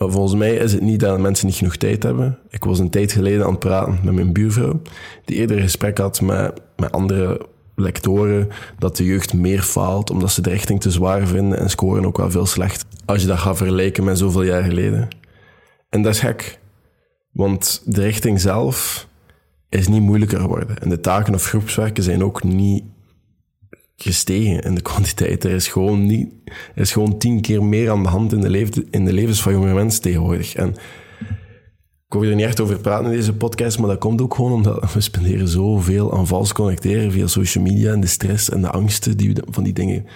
Maar 0.01 0.11
volgens 0.11 0.35
mij 0.35 0.55
is 0.55 0.73
het 0.73 0.81
niet 0.81 1.01
dat 1.01 1.19
mensen 1.19 1.47
niet 1.47 1.57
genoeg 1.57 1.77
tijd 1.77 2.03
hebben. 2.03 2.39
Ik 2.49 2.65
was 2.65 2.79
een 2.79 2.91
tijd 2.91 3.13
geleden 3.13 3.45
aan 3.45 3.51
het 3.51 3.59
praten 3.59 3.99
met 4.03 4.15
mijn 4.15 4.33
buurvrouw, 4.33 4.81
die 5.25 5.37
eerder 5.37 5.57
een 5.57 5.63
gesprek 5.63 5.99
had 5.99 6.21
met, 6.21 6.61
met 6.77 6.93
andere 6.93 7.47
lectoren 7.75 8.49
dat 8.79 8.97
de 8.97 9.05
jeugd 9.05 9.35
meer 9.35 9.63
faalt 9.63 10.11
omdat 10.11 10.31
ze 10.31 10.43
de 10.43 10.51
richting 10.51 10.81
te 10.81 10.91
zwaar 10.91 11.27
vinden 11.27 11.59
en 11.59 11.71
scoren 11.71 12.07
ook 12.07 12.17
wel 12.17 12.31
veel 12.31 12.47
slecht. 12.47 12.87
Als 13.05 13.21
je 13.21 13.27
dat 13.27 13.39
gaat 13.39 13.57
vergelijken 13.57 14.05
met 14.05 14.19
zoveel 14.19 14.43
jaar 14.43 14.63
geleden. 14.63 15.09
En 15.89 16.03
dat 16.03 16.15
is 16.15 16.21
gek, 16.21 16.59
want 17.33 17.83
de 17.85 18.03
richting 18.03 18.41
zelf 18.41 19.07
is 19.69 19.89
niet 19.89 20.03
moeilijker 20.03 20.41
geworden. 20.41 20.79
En 20.79 20.89
de 20.89 21.01
taken 21.01 21.35
of 21.35 21.45
groepswerken 21.45 22.03
zijn 22.03 22.25
ook 22.25 22.43
niet 22.43 22.85
gestegen 24.03 24.63
in 24.63 24.75
de 24.75 24.81
kwantiteit. 24.81 25.45
Er 25.45 25.51
is 25.51 25.69
gewoon, 25.69 26.07
niet, 26.07 26.33
is 26.75 26.93
gewoon 26.93 27.19
tien 27.19 27.41
keer 27.41 27.65
meer 27.65 27.91
aan 27.91 28.03
de 28.03 28.09
hand 28.09 28.33
in 28.33 28.41
de, 28.41 28.51
leven, 28.51 28.87
in 28.91 29.05
de 29.05 29.13
levens 29.13 29.43
van 29.43 29.53
jonge 29.53 29.75
mensen 29.75 30.03
tegenwoordig. 30.03 30.55
En 30.55 30.69
ik 32.07 32.17
hoor 32.17 32.25
er 32.25 32.35
niet 32.35 32.45
echt 32.45 32.61
over 32.61 32.81
praten 32.81 33.05
in 33.05 33.17
deze 33.17 33.35
podcast, 33.35 33.79
maar 33.79 33.89
dat 33.89 33.99
komt 33.99 34.21
ook 34.21 34.35
gewoon 34.35 34.53
omdat 34.53 34.93
we 34.93 35.01
spenderen 35.01 35.49
zoveel 35.49 36.13
aan 36.17 36.27
vals 36.27 36.53
connecteren 36.53 37.13
via 37.13 37.27
social 37.27 37.65
media 37.65 37.93
en 37.93 38.01
de 38.01 38.07
stress 38.07 38.51
en 38.51 38.61
de 38.61 38.71
angsten 38.71 39.17
die 39.17 39.35
we 39.35 39.43
van 39.51 39.65
die 39.65 39.73
dingen 39.73 40.07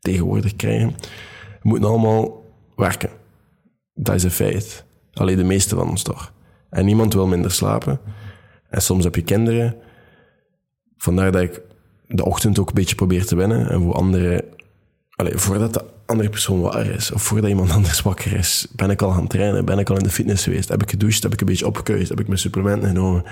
tegenwoordig 0.00 0.56
krijgen. 0.56 0.94
We 1.62 1.68
moeten 1.68 1.88
allemaal 1.88 2.44
werken. 2.76 3.10
Dat 3.94 4.14
is 4.14 4.22
een 4.22 4.30
feit. 4.30 4.84
Alleen 5.12 5.36
de 5.36 5.44
meeste 5.44 5.74
van 5.74 5.88
ons 5.88 6.02
toch. 6.02 6.32
En 6.70 6.84
niemand 6.84 7.14
wil 7.14 7.26
minder 7.26 7.50
slapen. 7.50 8.00
En 8.68 8.82
soms 8.82 9.04
heb 9.04 9.14
je 9.14 9.22
kinderen. 9.22 9.76
Vandaar 10.96 11.32
dat 11.32 11.42
ik 11.42 11.62
de 12.08 12.24
ochtend 12.24 12.58
ook 12.58 12.68
een 12.68 12.74
beetje 12.74 12.94
probeer 12.94 13.26
te 13.26 13.36
winnen. 13.36 13.70
En 13.70 13.80
voor 13.80 13.94
anderen, 13.94 14.44
allez, 15.16 15.34
voordat 15.36 15.74
de 15.74 15.84
andere 16.06 16.28
persoon 16.28 16.60
waar 16.60 16.86
is, 16.86 17.12
of 17.12 17.22
voordat 17.22 17.50
iemand 17.50 17.70
anders 17.78 18.02
wakker 18.02 18.32
is, 18.32 18.66
ben 18.72 18.90
ik 18.90 19.02
al 19.02 19.10
gaan 19.10 19.26
trainen, 19.26 19.64
ben 19.64 19.78
ik 19.78 19.90
al 19.90 19.96
in 19.96 20.02
de 20.02 20.10
fitness 20.10 20.44
geweest, 20.44 20.68
heb 20.68 20.82
ik 20.82 20.90
gedoucht, 20.90 21.22
heb 21.22 21.32
ik 21.32 21.40
een 21.40 21.46
beetje 21.46 21.66
opgekuist, 21.66 22.08
heb 22.08 22.20
ik 22.20 22.26
mijn 22.26 22.38
supplementen 22.38 22.88
genomen, 22.88 23.24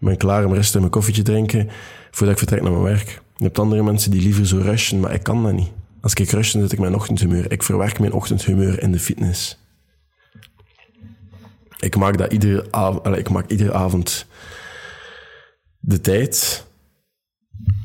ben 0.00 0.16
klaar 0.16 0.44
om 0.44 0.54
rustig 0.54 0.80
mijn 0.80 0.92
koffietje 0.92 1.22
drinken 1.22 1.68
voordat 2.10 2.30
ik 2.30 2.38
vertrek 2.38 2.62
naar 2.62 2.72
mijn 2.72 2.84
werk. 2.84 3.20
Je 3.36 3.44
hebt 3.44 3.58
andere 3.58 3.82
mensen 3.82 4.10
die 4.10 4.22
liever 4.22 4.46
zo 4.46 4.58
rushen, 4.58 5.00
maar 5.00 5.12
ik 5.12 5.22
kan 5.22 5.42
dat 5.42 5.52
niet. 5.52 5.70
Als 6.00 6.14
ik 6.14 6.30
rush, 6.30 6.52
dan 6.52 6.62
zit 6.62 6.72
ik 6.72 6.78
mijn 6.78 6.94
ochtendhumeur. 6.94 7.52
Ik 7.52 7.62
verwerk 7.62 7.98
mijn 7.98 8.12
ochtendhumeur 8.12 8.82
in 8.82 8.92
de 8.92 8.98
fitness. 8.98 9.58
Ik 11.78 11.96
maak 11.96 12.18
dat 12.18 12.32
iedere 12.32 12.66
avond, 12.70 13.16
ik 13.16 13.30
maak 13.30 13.50
iedere 13.50 13.72
avond 13.72 14.26
de 15.78 16.00
tijd 16.00 16.66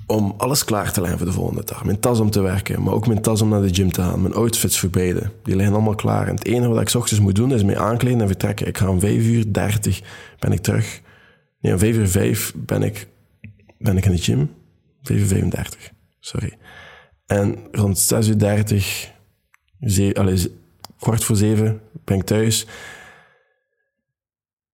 om 0.07 0.33
alles 0.38 0.63
klaar 0.63 0.91
te 0.91 1.00
leggen 1.00 1.17
voor 1.17 1.27
de 1.27 1.33
volgende 1.33 1.63
dag. 1.63 1.86
Mijn 1.86 2.00
tas 2.00 2.19
om 2.19 2.29
te 2.29 2.41
werken, 2.41 2.83
maar 2.83 2.93
ook 2.93 3.07
mijn 3.07 3.21
tas 3.21 3.41
om 3.41 3.50
naar 3.50 3.62
de 3.62 3.74
gym 3.74 3.91
te 3.91 4.01
gaan. 4.01 4.21
Mijn 4.21 4.33
outfits 4.33 4.79
voor 4.79 4.89
beide. 4.89 5.31
Die 5.43 5.55
liggen 5.55 5.74
allemaal 5.74 5.95
klaar. 5.95 6.27
En 6.27 6.36
het 6.36 6.45
enige 6.45 6.69
wat 6.69 6.81
ik 6.81 6.95
ochtends 6.95 7.24
moet 7.24 7.36
doen, 7.36 7.51
is 7.51 7.63
mij 7.63 7.77
aankleden 7.77 8.21
en 8.21 8.27
vertrekken. 8.27 8.67
Ik 8.67 8.77
ga 8.77 8.89
om 8.89 9.00
5 9.00 9.24
uur 9.24 9.53
30 9.53 10.01
ben 10.39 10.51
ik 10.51 10.59
terug. 10.59 11.01
Nee, 11.59 11.74
om 11.74 11.79
5 11.79 11.95
uur 11.95 12.07
5 12.07 12.53
ben 12.55 12.83
ik, 12.83 13.07
ben 13.77 13.97
ik 13.97 14.05
in 14.05 14.12
de 14.12 14.17
gym. 14.17 14.51
5 15.01 15.19
uur 15.19 15.25
35, 15.25 15.91
sorry. 16.19 16.57
En 17.25 17.57
rond 17.71 17.97
6 17.97 18.27
uur 18.27 18.38
30, 18.38 19.12
allez, 20.13 20.47
kwart 21.00 21.24
voor 21.24 21.36
7, 21.36 21.81
ben 22.03 22.17
ik 22.17 22.24
thuis. 22.24 22.67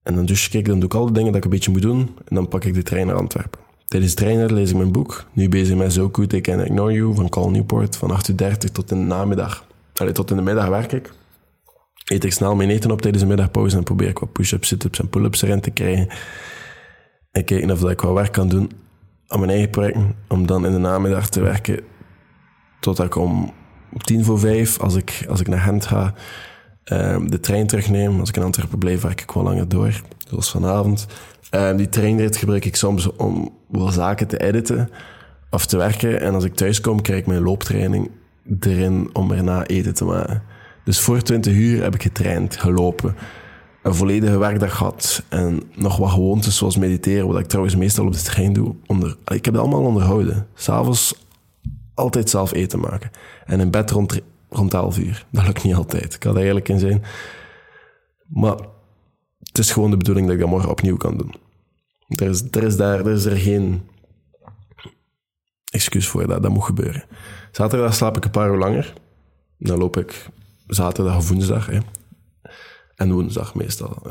En 0.03 0.15
dan 0.15 0.25
douche 0.25 0.57
ik, 0.57 0.65
dan 0.65 0.79
doe 0.79 0.89
ik 0.89 0.95
al 0.95 1.05
de 1.05 1.11
dingen 1.11 1.27
dat 1.27 1.37
ik 1.37 1.43
een 1.43 1.49
beetje 1.49 1.71
moet 1.71 1.81
doen. 1.81 1.99
En 2.25 2.35
dan 2.35 2.47
pak 2.47 2.63
ik 2.63 2.73
de 2.73 2.83
trein 2.83 3.07
naar 3.07 3.15
Antwerpen. 3.15 3.62
Tijdens 3.93 4.13
trainer 4.13 4.53
lees 4.53 4.69
ik 4.69 4.75
mijn 4.75 4.91
boek. 4.91 5.25
Nu 5.33 5.49
bezig 5.49 5.77
met 5.77 5.93
So 5.93 6.09
Good 6.11 6.33
I 6.33 6.41
Can 6.41 6.59
Ignore 6.59 6.93
You 6.93 7.15
van 7.15 7.29
Cal 7.29 7.49
Newport. 7.49 7.97
Van 7.97 8.11
8 8.11 8.27
uur 8.27 8.37
30 8.37 8.69
tot 8.69 8.91
in 8.91 8.97
de 8.97 9.05
namiddag. 9.05 9.65
Allee, 9.95 10.13
tot 10.13 10.29
in 10.29 10.35
de 10.35 10.41
middag 10.41 10.67
werk 10.67 10.91
ik. 10.91 11.13
Eet 12.05 12.23
ik 12.23 12.33
snel 12.33 12.55
mijn 12.55 12.69
eten 12.69 12.91
op 12.91 13.01
tijdens 13.01 13.23
de 13.23 13.29
middagpauze 13.29 13.77
en 13.77 13.83
probeer 13.83 14.07
ik 14.07 14.19
wat 14.19 14.31
push-ups, 14.31 14.67
sit-ups 14.67 14.99
en 14.99 15.09
pull-ups 15.09 15.41
erin 15.41 15.61
te 15.61 15.71
krijgen. 15.71 16.07
En 17.31 17.45
kijken 17.45 17.71
of 17.71 17.89
ik 17.89 18.01
wat 18.01 18.13
werk 18.13 18.31
kan 18.31 18.49
doen 18.49 18.71
aan 19.27 19.39
mijn 19.39 19.51
eigen 19.51 19.69
projecten. 19.69 20.15
Om 20.27 20.47
dan 20.47 20.65
in 20.65 20.71
de 20.71 20.77
namiddag 20.77 21.29
te 21.29 21.41
werken 21.41 21.79
totdat 22.79 23.05
ik 23.05 23.15
om 23.15 23.53
tien 23.97 24.23
voor 24.23 24.39
vijf, 24.39 24.79
als 24.79 24.95
ik, 24.95 25.25
als 25.29 25.39
ik 25.39 25.47
naar 25.47 25.59
Gent 25.59 25.85
ga, 25.85 26.13
ehm, 26.83 27.27
de 27.27 27.39
trein 27.39 27.67
terugneem. 27.67 28.19
Als 28.19 28.29
ik 28.29 28.37
in 28.37 28.43
Antwerpen 28.43 28.79
blijf, 28.79 29.01
werk 29.01 29.21
ik 29.21 29.31
wel 29.31 29.43
langer 29.43 29.67
door. 29.67 30.01
Zoals 30.27 30.51
vanavond. 30.51 31.07
Uh, 31.55 31.77
die 31.77 31.89
treinrit 31.89 32.37
gebruik 32.37 32.65
ik 32.65 32.75
soms 32.75 33.15
om 33.15 33.53
wel 33.67 33.89
zaken 33.89 34.27
te 34.27 34.37
editen 34.37 34.89
of 35.49 35.65
te 35.65 35.77
werken. 35.77 36.21
En 36.21 36.33
als 36.33 36.43
ik 36.43 36.55
thuis 36.55 36.81
kom, 36.81 37.01
krijg 37.01 37.19
ik 37.19 37.27
mijn 37.27 37.41
looptraining 37.41 38.11
erin 38.59 39.09
om 39.13 39.31
erna 39.31 39.65
eten 39.65 39.93
te 39.93 40.05
maken. 40.05 40.43
Dus 40.83 40.99
voor 40.99 41.21
20 41.21 41.53
uur 41.53 41.83
heb 41.83 41.95
ik 41.95 42.01
getraind, 42.01 42.57
gelopen, 42.57 43.15
een 43.83 43.95
volledige 43.95 44.37
werkdag 44.37 44.75
gehad 44.75 45.23
en 45.29 45.63
nog 45.75 45.97
wat 45.97 46.09
gewoontes 46.09 46.57
zoals 46.57 46.77
mediteren, 46.77 47.27
wat 47.27 47.39
ik 47.39 47.47
trouwens 47.47 47.75
meestal 47.75 48.05
op 48.05 48.13
de 48.13 48.21
trein 48.21 48.53
doe. 48.53 48.75
Onder, 48.85 49.17
ik 49.25 49.45
heb 49.45 49.53
het 49.53 49.63
allemaal 49.63 49.83
onderhouden. 49.83 50.47
S'avonds 50.53 51.15
altijd 51.93 52.29
zelf 52.29 52.53
eten 52.53 52.79
maken. 52.79 53.11
En 53.45 53.59
in 53.59 53.71
bed 53.71 53.91
rond, 53.91 54.19
rond 54.49 54.73
11 54.73 54.97
uur. 54.97 55.25
Dat 55.31 55.45
lukt 55.45 55.63
niet 55.63 55.75
altijd. 55.75 56.13
Ik 56.13 56.23
had 56.23 56.35
er 56.35 56.43
eerlijk 56.43 56.69
in 56.69 56.79
zijn. 56.79 57.03
Maar 58.27 58.55
het 59.39 59.57
is 59.57 59.71
gewoon 59.71 59.89
de 59.89 59.97
bedoeling 59.97 60.25
dat 60.25 60.35
ik 60.35 60.41
dat 60.41 60.51
morgen 60.51 60.69
opnieuw 60.69 60.97
kan 60.97 61.17
doen. 61.17 61.42
Er 62.07 62.27
is, 62.27 62.43
er 62.51 62.77
daar, 62.77 62.99
er 62.99 63.11
is 63.11 63.25
er 63.25 63.37
geen 63.37 63.81
excuus 65.71 66.07
voor 66.07 66.27
dat 66.27 66.41
dat 66.41 66.51
moet 66.51 66.63
gebeuren. 66.63 67.03
Zaterdag 67.51 67.93
slaap 67.93 68.17
ik 68.17 68.25
een 68.25 68.31
paar 68.31 68.49
uur 68.49 68.57
langer. 68.57 68.93
Dan 69.57 69.77
loop 69.77 69.97
ik 69.97 70.29
zaterdag 70.67 71.17
of 71.17 71.29
woensdag. 71.29 71.65
Hè. 71.65 71.79
En 72.95 73.11
woensdag 73.11 73.55
meestal. 73.55 74.01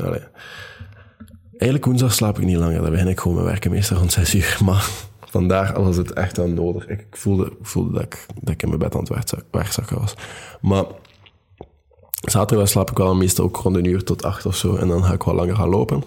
Eigenlijk 1.51 1.85
woensdag 1.85 2.13
slaap 2.13 2.37
ik 2.37 2.45
niet 2.45 2.57
langer. 2.57 2.81
Dan 2.81 2.91
begin 2.91 3.07
ik 3.07 3.19
gewoon 3.19 3.37
met 3.37 3.45
werken, 3.45 3.71
meestal 3.71 3.97
rond 3.97 4.11
6 4.11 4.35
uur. 4.35 4.57
Maar 4.65 4.89
vandaag 5.19 5.71
was 5.71 5.97
het 5.97 6.11
echt 6.13 6.37
wel 6.37 6.47
nodig. 6.47 6.87
Ik 6.87 7.05
voelde, 7.11 7.51
voelde 7.61 7.93
dat, 7.93 8.03
ik, 8.03 8.25
dat 8.41 8.53
ik 8.53 8.61
in 8.61 8.67
mijn 8.67 8.79
bed 8.79 8.95
aan 8.95 9.07
het 9.09 9.43
wegzakken 9.51 9.99
was. 9.99 10.13
Maar 10.61 10.85
zaterdag 12.21 12.69
slaap 12.69 12.91
ik 12.91 12.97
wel 12.97 13.15
meestal 13.15 13.45
ook 13.45 13.57
rond 13.57 13.75
een 13.75 13.85
uur 13.85 14.03
tot 14.03 14.23
acht 14.23 14.45
of 14.45 14.55
zo. 14.55 14.75
En 14.75 14.87
dan 14.87 15.03
ga 15.03 15.13
ik 15.13 15.23
wel 15.23 15.35
langer 15.35 15.55
gaan 15.55 15.69
lopen. 15.69 16.03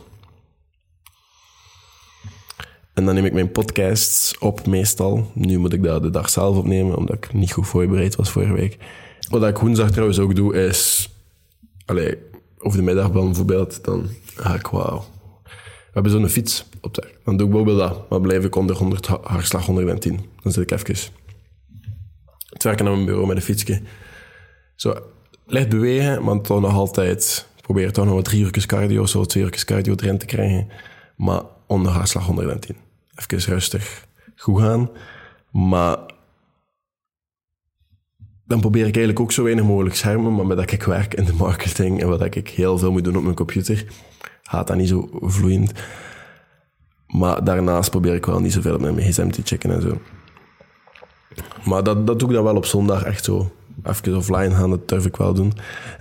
En 2.97 3.05
dan 3.05 3.15
neem 3.15 3.25
ik 3.25 3.33
mijn 3.33 3.51
podcasts 3.51 4.39
op, 4.39 4.67
meestal. 4.67 5.31
Nu 5.35 5.59
moet 5.59 5.73
ik 5.73 5.83
dat 5.83 6.03
de 6.03 6.11
dag 6.11 6.31
zelf 6.31 6.57
opnemen, 6.57 6.97
omdat 6.97 7.17
ik 7.17 7.33
niet 7.33 7.53
goed 7.53 7.67
voorbereid 7.67 8.17
was 8.17 8.31
vorige 8.31 8.53
week. 8.53 8.77
Wat 9.29 9.45
ik 9.45 9.59
woensdag 9.59 9.91
trouwens 9.91 10.19
ook 10.19 10.35
doe, 10.35 10.55
is... 10.55 11.11
Allee, 11.85 12.17
over 12.59 12.79
de 12.79 12.85
middag 12.85 13.13
bijvoorbeeld, 13.13 13.85
dan 13.85 14.09
ga 14.25 14.55
ik 14.55 14.67
wauw. 14.67 15.05
We 15.45 15.93
hebben 15.93 16.13
zo'n 16.13 16.29
fiets 16.29 16.65
op 16.81 16.95
de 16.95 17.03
Dan 17.25 17.37
doe 17.37 17.47
ik 17.47 17.53
bijvoorbeeld 17.53 17.89
dat, 17.89 18.11
maar 18.11 18.21
blijf 18.21 18.45
ik 18.45 18.57
onder 18.57 18.77
100, 18.77 19.07
hartslag 19.07 19.67
110. 19.67 20.21
Dan 20.43 20.53
zit 20.53 20.63
ik 20.63 20.79
even 20.79 21.13
het 22.49 22.63
werken 22.63 22.85
naar 22.85 22.95
mijn 22.95 23.07
bureau 23.07 23.27
met 23.27 23.37
een 23.37 23.43
fietsje. 23.43 23.81
Zo, 24.77 24.97
licht 25.47 25.69
bewegen, 25.69 26.25
maar 26.25 26.41
toch 26.41 26.61
nog 26.61 26.73
altijd... 26.73 27.47
Probeer 27.61 27.93
toch 27.93 28.05
nog 28.05 28.15
wat 28.15 28.25
drie 28.25 28.43
uur 28.43 28.67
cardio, 28.67 29.07
zo 29.07 29.25
twee 29.25 29.45
uur 29.45 29.65
cardio 29.65 29.95
erin 29.97 30.19
te 30.19 30.27
krijgen. 30.27 30.69
Maar 31.17 31.43
onder 31.67 31.93
hartslag 31.93 32.27
110 32.27 32.86
even 33.17 33.53
rustig 33.53 34.07
goed 34.37 34.61
gaan. 34.61 34.91
Maar 35.51 35.99
dan 38.45 38.61
probeer 38.61 38.87
ik 38.87 38.97
eigenlijk 38.97 39.21
ook 39.21 39.33
zo 39.33 39.43
weinig 39.43 39.65
mogelijk 39.65 39.95
schermen, 39.95 40.35
maar 40.35 40.47
met 40.47 40.57
dat 40.57 40.73
ik 40.73 40.83
werk 40.83 41.15
in 41.15 41.25
de 41.25 41.33
marketing 41.33 42.01
en 42.01 42.09
wat 42.09 42.35
ik 42.35 42.49
heel 42.49 42.79
veel 42.79 42.93
moet 42.93 43.05
doen 43.05 43.17
op 43.17 43.23
mijn 43.23 43.35
computer, 43.35 43.85
gaat 44.43 44.67
dat 44.67 44.77
niet 44.77 44.89
zo 44.89 45.09
vloeiend. 45.13 45.73
Maar 47.07 47.45
daarnaast 47.45 47.91
probeer 47.91 48.15
ik 48.15 48.27
wel 48.27 48.41
niet 48.41 48.53
zoveel 48.53 48.75
op 48.75 48.81
mijn 48.81 49.01
gsm 49.01 49.29
te 49.29 49.43
checken 49.45 49.71
en 49.71 49.83
zo. 49.83 50.01
Maar 51.65 51.83
dat, 51.83 52.07
dat 52.07 52.19
doe 52.19 52.29
ik 52.29 52.35
dan 52.35 52.45
wel 52.45 52.57
op 52.57 52.67
zondag 52.67 53.03
echt 53.03 53.25
zo. 53.25 53.53
Even 53.83 54.17
offline 54.17 54.55
gaan, 54.55 54.71
dat 54.71 54.89
durf 54.89 55.07
ik 55.07 55.17
wel 55.17 55.35
doen. 55.35 55.53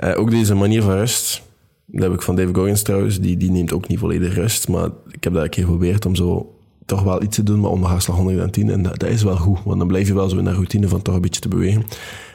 Uh, 0.03 0.19
ook 0.19 0.29
deze 0.29 0.55
manier 0.55 0.81
van 0.81 0.93
rust, 0.93 1.43
dat 1.85 2.03
heb 2.03 2.13
ik 2.13 2.21
van 2.21 2.35
Dave 2.35 2.53
Goggins 2.53 2.81
trouwens, 2.81 3.19
die, 3.19 3.37
die 3.37 3.51
neemt 3.51 3.73
ook 3.73 3.87
niet 3.87 3.99
volledig 3.99 4.35
rust, 4.35 4.67
maar 4.67 4.89
ik 5.11 5.23
heb 5.23 5.33
dat 5.33 5.43
een 5.43 5.49
keer 5.49 5.63
geprobeerd 5.63 6.05
om 6.05 6.15
zo 6.15 6.54
toch 6.85 7.03
wel 7.03 7.23
iets 7.23 7.35
te 7.35 7.43
doen, 7.43 7.59
maar 7.59 7.71
onder 7.71 7.89
hartslag 7.89 8.17
110. 8.17 8.69
En 8.69 8.81
dat, 8.81 9.03
is 9.03 9.23
wel 9.23 9.37
goed, 9.37 9.59
want 9.63 9.77
dan 9.77 9.87
blijf 9.87 10.07
je 10.07 10.13
wel 10.13 10.29
zo 10.29 10.37
in 10.37 10.43
de 10.43 10.51
routine 10.51 10.87
van 10.87 11.01
toch 11.01 11.15
een 11.15 11.21
beetje 11.21 11.41
te 11.41 11.47
bewegen. 11.47 11.85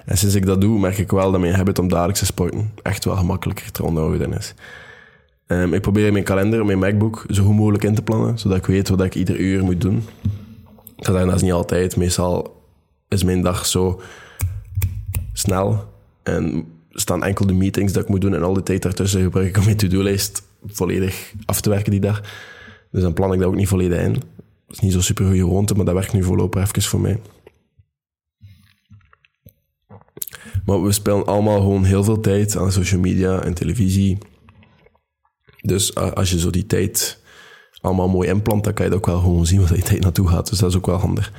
En 0.05 0.19
sinds 0.19 0.35
ik 0.35 0.47
dat 0.47 0.61
doe, 0.61 0.79
merk 0.79 0.99
ik 0.99 1.11
wel 1.11 1.31
dat 1.31 1.41
mijn 1.41 1.55
habit 1.55 1.79
om 1.79 1.89
dagelijks 1.89 2.19
te 2.19 2.27
sporten 2.27 2.71
echt 2.83 3.05
wel 3.05 3.17
gemakkelijker 3.17 3.73
te 3.73 3.85
onderhouden 3.85 4.33
is. 4.33 4.55
Um, 5.47 5.75
ik 5.75 5.81
probeer 5.81 6.13
mijn 6.13 6.25
kalender, 6.25 6.65
mijn 6.65 6.79
MacBook, 6.79 7.25
zo 7.29 7.45
goed 7.45 7.57
mogelijk 7.57 7.85
in 7.85 7.95
te 7.95 8.03
plannen, 8.03 8.39
zodat 8.39 8.59
ik 8.59 8.67
weet 8.67 8.89
wat 8.89 9.03
ik 9.03 9.15
ieder 9.15 9.39
uur 9.39 9.65
moet 9.65 9.81
doen. 9.81 10.05
Dat 10.97 11.35
is 11.35 11.43
niet 11.43 11.53
altijd. 11.53 11.97
Meestal 11.97 12.63
is 13.09 13.25
mijn 13.25 13.43
dag 13.43 13.67
zo 13.67 14.01
snel 15.33 15.85
en 16.23 16.65
staan 16.91 17.25
enkel 17.25 17.47
de 17.47 17.53
meetings 17.53 17.93
dat 17.93 18.03
ik 18.03 18.09
moet 18.09 18.21
doen 18.21 18.35
en 18.35 18.43
al 18.43 18.55
die 18.55 18.63
tijd 18.63 18.83
daartussen 18.83 19.23
gebruik 19.23 19.49
ik 19.49 19.57
om 19.57 19.65
mijn 19.65 19.77
to-do-lijst 19.77 20.43
volledig 20.67 21.33
af 21.45 21.61
te 21.61 21.71
werken 21.71 21.91
die 21.91 22.01
dag. 22.01 22.23
Dus 22.91 23.03
dan 23.03 23.13
plan 23.13 23.33
ik 23.33 23.39
dat 23.39 23.49
ook 23.49 23.55
niet 23.55 23.69
volledig 23.69 24.01
in. 24.01 24.23
Dat 24.71 24.79
is 24.79 24.85
niet 24.85 24.93
zo 24.93 25.01
super 25.01 25.25
goede 25.25 25.41
gewoonte, 25.41 25.75
maar 25.75 25.85
dat 25.85 25.95
werkt 25.95 26.13
nu 26.13 26.23
voorlopig 26.23 26.63
even 26.63 26.83
voor 26.83 27.01
mij. 27.01 27.21
Maar 30.65 30.83
we 30.83 30.93
spelen 30.93 31.27
allemaal 31.27 31.61
gewoon 31.61 31.85
heel 31.85 32.05
veel 32.05 32.21
tijd 32.21 32.57
aan 32.57 32.73
social 32.73 33.01
media 33.01 33.43
en 33.43 33.55
televisie. 33.55 34.19
Dus 35.61 35.95
als 35.95 36.31
je 36.31 36.39
zo 36.39 36.51
die 36.51 36.67
tijd 36.67 37.23
allemaal 37.81 38.09
mooi 38.09 38.29
inplant, 38.29 38.65
dan 38.65 38.75
kan 38.75 38.87
je 38.87 38.95
ook 38.95 39.07
wel 39.07 39.21
gewoon 39.21 39.47
zien 39.47 39.61
waar 39.61 39.73
die 39.73 39.83
tijd 39.83 40.01
naartoe 40.01 40.29
gaat. 40.29 40.49
Dus 40.49 40.59
dat 40.59 40.71
is 40.71 40.77
ook 40.77 40.87
wel 40.87 40.99
handig. 40.99 41.33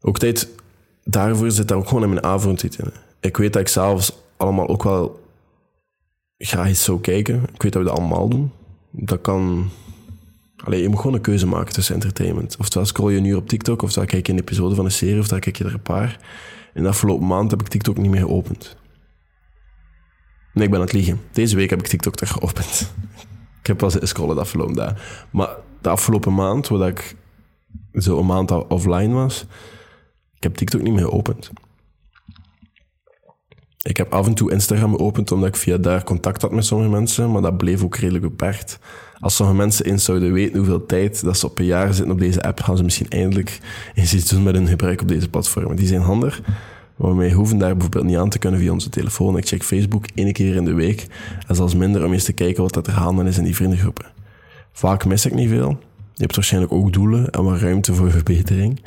Ook 0.00 0.18
tijd 0.18 0.48
daarvoor 1.04 1.50
zit 1.50 1.68
daar 1.68 1.78
ook 1.78 1.88
gewoon 1.88 2.02
in 2.02 2.08
mijn 2.08 2.24
avond 2.24 2.62
in. 2.62 2.92
Ik 3.20 3.36
weet 3.36 3.52
dat 3.52 3.62
ik 3.62 3.68
s'avonds 3.68 4.12
allemaal 4.36 4.68
ook 4.68 4.82
wel 4.82 5.20
graag 6.38 6.66
eens 6.66 6.84
zou 6.84 7.00
kijken. 7.00 7.42
Ik 7.54 7.62
weet 7.62 7.72
dat 7.72 7.82
we 7.82 7.88
dat 7.88 7.98
allemaal 7.98 8.28
doen. 8.28 8.52
Dat 8.90 9.20
kan 9.20 9.70
Allee, 10.64 10.82
je 10.82 10.88
moet 10.88 10.98
gewoon 10.98 11.14
een 11.14 11.20
keuze 11.20 11.46
maken 11.46 11.72
tussen 11.72 11.94
entertainment. 11.94 12.56
Oftewel 12.58 12.86
scroll 12.86 13.12
je 13.12 13.20
uur 13.20 13.36
op 13.36 13.48
TikTok, 13.48 13.82
oftewel 13.82 14.08
kijk 14.08 14.26
je 14.26 14.32
een 14.32 14.38
episode 14.38 14.74
van 14.74 14.84
een 14.84 14.90
serie, 14.90 15.18
oftewel 15.18 15.40
kijk 15.40 15.56
je 15.56 15.64
er 15.64 15.74
een 15.74 15.82
paar. 15.82 16.18
In 16.74 16.82
de 16.82 16.88
afgelopen 16.88 17.26
maand 17.26 17.50
heb 17.50 17.60
ik 17.60 17.68
TikTok 17.68 17.98
niet 17.98 18.10
meer 18.10 18.20
geopend. 18.20 18.76
Nee, 20.52 20.64
ik 20.64 20.70
ben 20.70 20.80
aan 20.80 20.86
het 20.86 20.94
liegen. 20.94 21.20
Deze 21.32 21.56
week 21.56 21.70
heb 21.70 21.78
ik 21.78 21.86
TikTok 21.86 22.14
terug 22.16 22.32
geopend. 22.32 22.92
ik 23.60 23.66
heb 23.66 23.80
zitten 23.80 24.08
scrollen 24.08 24.34
de 24.34 24.40
afgelopen 24.40 24.74
dagen. 24.74 24.96
Maar 25.30 25.56
de 25.80 25.88
afgelopen 25.88 26.34
maand, 26.34 26.68
waar 26.68 26.88
ik 26.88 27.16
zo 27.92 28.18
een 28.18 28.26
maand 28.26 28.50
offline 28.68 29.14
was, 29.14 29.46
ik 30.36 30.42
heb 30.42 30.54
TikTok 30.54 30.82
niet 30.82 30.92
meer 30.92 31.04
geopend. 31.04 31.50
Ik 33.82 33.96
heb 33.96 34.12
af 34.12 34.26
en 34.26 34.34
toe 34.34 34.50
Instagram 34.50 34.96
geopend 34.96 35.32
omdat 35.32 35.48
ik 35.48 35.56
via 35.56 35.76
daar 35.76 36.04
contact 36.04 36.42
had 36.42 36.52
met 36.52 36.64
sommige 36.64 36.90
mensen, 36.90 37.30
maar 37.30 37.42
dat 37.42 37.56
bleef 37.56 37.84
ook 37.84 37.96
redelijk 37.96 38.24
beperkt. 38.24 38.78
Als 39.20 39.36
sommige 39.36 39.58
mensen 39.58 39.84
eens 39.84 40.04
zouden 40.04 40.32
weten 40.32 40.56
hoeveel 40.56 40.86
tijd 40.86 41.24
dat 41.24 41.38
ze 41.38 41.46
op 41.46 41.58
een 41.58 41.64
jaar 41.64 41.94
zitten 41.94 42.12
op 42.12 42.18
deze 42.18 42.42
app, 42.42 42.60
gaan 42.60 42.76
ze 42.76 42.82
misschien 42.82 43.08
eindelijk 43.08 43.60
eens 43.94 44.14
iets 44.14 44.30
doen 44.30 44.42
met 44.42 44.54
hun 44.54 44.66
gebruik 44.66 45.00
op 45.00 45.08
deze 45.08 45.28
platformen. 45.28 45.76
Die 45.76 45.86
zijn 45.86 46.00
handig, 46.00 46.42
maar 46.96 47.16
wij 47.16 47.32
hoeven 47.32 47.58
daar 47.58 47.72
bijvoorbeeld 47.72 48.04
niet 48.04 48.16
aan 48.16 48.28
te 48.28 48.38
kunnen 48.38 48.60
via 48.60 48.72
onze 48.72 48.88
telefoon. 48.88 49.36
Ik 49.36 49.46
check 49.46 49.62
Facebook 49.62 50.06
één 50.14 50.32
keer 50.32 50.54
in 50.54 50.64
de 50.64 50.74
week 50.74 51.06
en 51.46 51.54
zelfs 51.54 51.74
minder 51.74 52.04
om 52.04 52.12
eens 52.12 52.24
te 52.24 52.32
kijken 52.32 52.62
wat 52.62 52.86
er 52.86 52.92
gaande 52.92 53.24
is 53.24 53.38
in 53.38 53.44
die 53.44 53.56
vriendengroepen. 53.56 54.06
Vaak 54.72 55.04
mis 55.04 55.26
ik 55.26 55.34
niet 55.34 55.48
veel. 55.48 55.78
Je 56.14 56.22
hebt 56.22 56.34
waarschijnlijk 56.34 56.72
ook 56.72 56.92
doelen 56.92 57.30
en 57.30 57.44
wat 57.44 57.60
ruimte 57.60 57.94
voor 57.94 58.10
verbetering. 58.10 58.80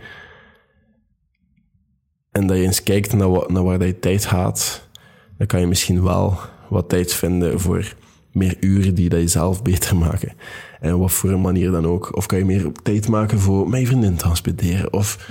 En 2.32 2.48
dat 2.48 2.58
je 2.58 2.64
eens 2.64 2.84
kijkt 2.84 3.14
naar, 3.14 3.30
wat, 3.30 3.52
naar 3.52 3.64
waar 3.64 3.80
dat 3.80 3.88
je 3.88 4.00
tijd 4.00 4.26
gaat, 4.26 4.83
dan 5.44 5.52
kan 5.52 5.62
je 5.62 5.68
misschien 5.68 6.04
wel 6.04 6.40
wat 6.70 6.90
tijd 6.90 7.14
vinden 7.14 7.60
voor 7.60 7.94
meer 8.32 8.58
uren 8.60 8.96
die 8.96 9.10
dat 9.10 9.20
je 9.20 9.28
zelf 9.28 9.62
beter 9.62 9.96
maken. 9.96 10.32
En 10.80 11.00
wat 11.00 11.12
voor 11.12 11.30
een 11.30 11.42
manier 11.42 11.72
dan 11.72 11.86
ook. 11.86 12.16
Of 12.16 12.26
kan 12.26 12.38
je 12.38 12.46
meer 12.46 12.72
tijd 12.84 13.08
maken 13.08 13.40
voor 13.40 13.70
mijn 13.70 13.88
vriendin 13.88 14.18
te. 14.18 14.88
Of, 14.92 15.30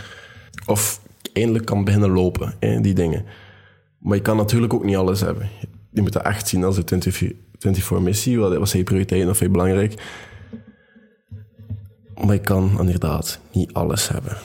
of 0.67 1.01
eindelijk 1.33 1.65
kan 1.65 1.85
beginnen 1.85 2.11
lopen, 2.11 2.55
hè, 2.61 2.81
die 2.81 2.95
dingen. 2.95 3.25
Maar 3.99 4.17
je 4.17 4.23
kan 4.23 4.37
natuurlijk 4.37 4.75
ook 4.75 4.85
niet 4.85 4.97
alles 4.97 5.21
hebben. 5.21 5.49
Je 5.91 6.03
moet 6.03 6.13
dat 6.13 6.23
echt 6.23 6.49
zien 6.49 6.65
als 6.65 6.77
een 6.77 7.03
24-missie. 7.59 8.39
Wat 8.39 8.57
was 8.57 8.73
je 8.73 8.85
prioriteit 8.85 9.29
of 9.29 9.41
je 9.41 9.49
belangrijk? 9.49 10.03
Maar 12.25 12.35
je 12.35 12.41
kan 12.41 12.77
inderdaad 12.79 13.41
niet 13.53 13.73
alles 13.73 14.09
hebben. 14.09 14.37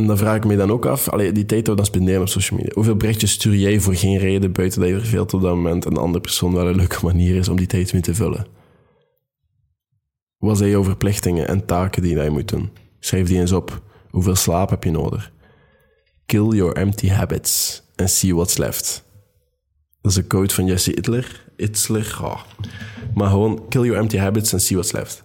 En 0.00 0.06
dan 0.06 0.18
vraag 0.18 0.36
ik 0.36 0.44
me 0.44 0.56
dan 0.56 0.70
ook 0.70 0.86
af, 0.86 1.08
allee, 1.08 1.32
die 1.32 1.46
tijd 1.46 1.64
dat 1.64 1.74
we 1.74 1.80
dan 1.80 1.90
spenderen 1.90 2.20
op 2.20 2.28
social 2.28 2.58
media, 2.58 2.74
hoeveel 2.74 2.96
berichtjes 2.96 3.32
stuur 3.32 3.56
jij 3.56 3.80
voor 3.80 3.94
geen 3.94 4.18
reden 4.18 4.52
buiten 4.52 4.80
dat 4.80 4.88
je 4.88 5.00
veel 5.00 5.22
op 5.22 5.30
dat 5.30 5.40
moment 5.40 5.84
een 5.84 5.96
andere 5.96 6.20
persoon 6.20 6.52
wel 6.52 6.66
een 6.66 6.76
leuke 6.76 7.04
manier 7.04 7.36
is 7.36 7.48
om 7.48 7.56
die 7.56 7.66
tijd 7.66 7.92
mee 7.92 8.02
te 8.02 8.14
vullen? 8.14 8.46
Wat 10.38 10.58
zijn 10.58 10.70
jouw 10.70 10.84
verplichtingen 10.84 11.48
en 11.48 11.66
taken 11.66 12.02
die 12.02 12.16
je 12.16 12.30
moet 12.30 12.48
doen? 12.48 12.70
Schrijf 12.98 13.26
die 13.26 13.38
eens 13.38 13.52
op. 13.52 13.82
Hoeveel 14.10 14.34
slaap 14.34 14.70
heb 14.70 14.84
je 14.84 14.90
nodig? 14.90 15.32
Kill 16.26 16.48
your 16.48 16.76
empty 16.76 17.08
habits 17.08 17.82
and 17.96 18.10
see 18.10 18.34
what's 18.34 18.56
left. 18.56 19.04
Dat 20.00 20.10
is 20.10 20.16
een 20.16 20.26
quote 20.26 20.54
van 20.54 20.66
Jesse 20.66 20.90
Hitler. 20.90 21.44
Hitler, 21.56 22.18
oh. 22.22 22.42
Maar 23.14 23.28
gewoon, 23.28 23.68
kill 23.68 23.82
your 23.82 23.98
empty 23.98 24.16
habits 24.16 24.52
and 24.52 24.62
see 24.62 24.76
what's 24.76 24.92
left. 24.92 25.24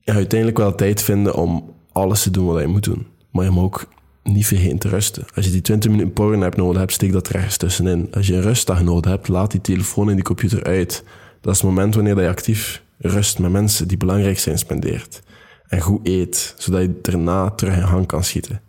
Je 0.00 0.12
gaat 0.12 0.20
uiteindelijk 0.20 0.58
wel 0.58 0.74
tijd 0.74 1.02
vinden 1.02 1.34
om 1.34 1.75
alles 1.96 2.22
te 2.22 2.30
doen 2.30 2.46
wat 2.46 2.60
je 2.60 2.66
moet 2.66 2.84
doen. 2.84 3.06
Maar 3.30 3.44
je 3.44 3.50
mag 3.50 3.64
ook 3.64 3.88
niet 4.22 4.46
vergeten 4.46 4.78
te 4.78 4.88
rusten. 4.88 5.24
Als 5.34 5.44
je 5.44 5.50
die 5.50 5.60
20 5.60 5.90
minuten 5.90 6.12
porn 6.12 6.40
hebt 6.40 6.56
nodig 6.56 6.78
hebt, 6.78 6.92
steek 6.92 7.12
dat 7.12 7.28
er 7.28 7.34
ergens 7.34 7.56
tussenin. 7.56 8.08
Als 8.12 8.26
je 8.26 8.34
een 8.34 8.42
rustdag 8.42 8.82
nodig 8.82 9.10
hebt, 9.10 9.28
laat 9.28 9.50
die 9.50 9.60
telefoon 9.60 10.08
en 10.08 10.14
die 10.14 10.24
computer 10.24 10.64
uit. 10.64 11.04
Dat 11.40 11.54
is 11.54 11.60
het 11.60 11.68
moment 11.68 11.94
wanneer 11.94 12.20
je 12.20 12.28
actief 12.28 12.82
rust 12.98 13.38
met 13.38 13.50
mensen 13.50 13.88
die 13.88 13.96
belangrijk 13.96 14.38
zijn 14.38 14.58
spendeert. 14.58 15.22
En 15.66 15.80
goed 15.80 16.08
eet, 16.08 16.54
zodat 16.58 16.80
je 16.80 16.98
daarna 17.02 17.50
terug 17.50 17.76
in 17.76 17.86
gang 17.86 18.06
kan 18.06 18.24
schieten. 18.24 18.60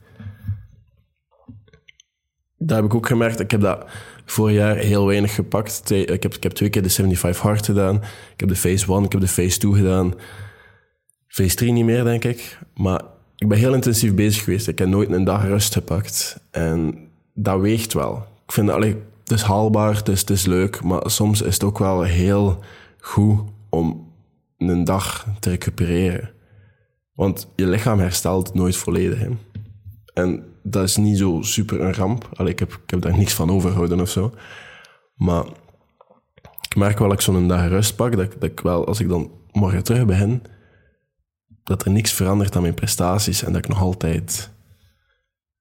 Dat 2.57 2.77
heb 2.77 2.85
ik 2.85 2.95
ook 2.95 3.07
gemerkt. 3.07 3.39
Ik 3.39 3.51
heb 3.51 3.61
dat 3.61 3.85
vorig 4.25 4.55
jaar 4.55 4.75
heel 4.75 5.05
weinig 5.07 5.35
gepakt. 5.35 5.89
Ik 5.89 6.23
heb, 6.23 6.33
ik 6.33 6.43
heb 6.43 6.51
twee 6.51 6.69
keer 6.69 6.83
de 6.83 6.89
75 6.89 7.41
hard 7.41 7.65
gedaan. 7.65 7.95
Ik 8.33 8.39
heb 8.39 8.49
de 8.49 8.55
Phase 8.55 8.93
1, 8.93 9.03
ik 9.03 9.11
heb 9.11 9.21
de 9.21 9.27
Phase 9.27 9.57
2 9.57 9.73
gedaan. 9.73 10.13
Phase 11.27 11.55
3 11.55 11.71
niet 11.71 11.85
meer, 11.85 12.03
denk 12.03 12.23
ik. 12.23 12.59
Maar 12.73 13.01
ik 13.37 13.47
ben 13.47 13.57
heel 13.57 13.73
intensief 13.73 14.13
bezig 14.13 14.43
geweest. 14.43 14.67
Ik 14.67 14.79
heb 14.79 14.87
nooit 14.87 15.11
een 15.11 15.23
dag 15.23 15.43
rust 15.43 15.73
gepakt. 15.73 16.39
En 16.51 17.07
dat 17.33 17.59
weegt 17.59 17.93
wel. 17.93 18.25
Ik 18.45 18.51
vind, 18.51 18.69
allee, 18.69 18.95
het 19.23 19.31
is 19.31 19.41
haalbaar, 19.41 19.95
het 19.95 20.29
is, 20.29 20.45
leuk, 20.45 20.83
maar 20.83 21.11
soms 21.11 21.41
is 21.41 21.53
het 21.53 21.63
ook 21.63 21.77
wel 21.77 22.01
heel 22.01 22.59
goed 22.99 23.39
om 23.69 24.13
een 24.57 24.83
dag 24.83 25.27
te 25.39 25.49
recupereren. 25.49 26.31
Want 27.13 27.47
je 27.55 27.67
lichaam 27.67 27.99
herstelt 27.99 28.53
nooit 28.53 28.77
volledig. 28.77 29.19
Hè. 29.19 29.29
En 30.13 30.43
dat 30.63 30.83
is 30.83 30.97
niet 30.97 31.17
zo 31.17 31.41
super 31.41 31.81
een 31.81 31.93
ramp. 31.93 32.29
Allee, 32.33 32.51
ik, 32.51 32.59
heb, 32.59 32.71
ik 32.83 32.89
heb 32.89 33.01
daar 33.01 33.17
niks 33.17 33.33
van 33.33 33.51
overgehouden 33.51 33.99
of 33.99 34.09
zo. 34.09 34.33
Maar 35.15 35.45
ik 36.61 36.75
merk 36.75 36.99
wel 36.99 37.07
dat 37.07 37.17
ik 37.17 37.23
zo'n 37.23 37.47
dag 37.47 37.67
rust 37.67 37.95
pak, 37.95 38.15
dat, 38.15 38.31
dat 38.31 38.43
ik 38.43 38.59
wel, 38.59 38.87
als 38.87 38.99
ik 38.99 39.09
dan 39.09 39.31
morgen 39.51 39.83
terug 39.83 40.05
begin, 40.05 40.41
dat 41.67 41.85
er 41.85 41.91
niks 41.91 42.11
verandert 42.11 42.55
aan 42.55 42.61
mijn 42.61 42.73
prestaties 42.73 43.43
en 43.43 43.53
dat 43.53 43.63
ik 43.63 43.67
nog 43.67 43.81
altijd 43.81 44.49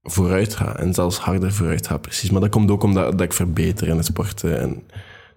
vooruit 0.03 0.55
ga. 0.55 0.77
En 0.77 0.95
zelfs 0.95 1.19
harder 1.19 1.53
vooruit 1.53 1.87
ga, 1.87 1.97
precies. 1.97 2.31
Maar 2.31 2.41
dat 2.41 2.51
komt 2.51 2.71
ook 2.71 2.83
omdat 2.83 3.13
dat 3.13 3.21
ik 3.21 3.33
verbeter 3.33 3.89
in 3.89 3.97
het 3.97 4.07
sporten. 4.07 4.61
En 4.61 4.83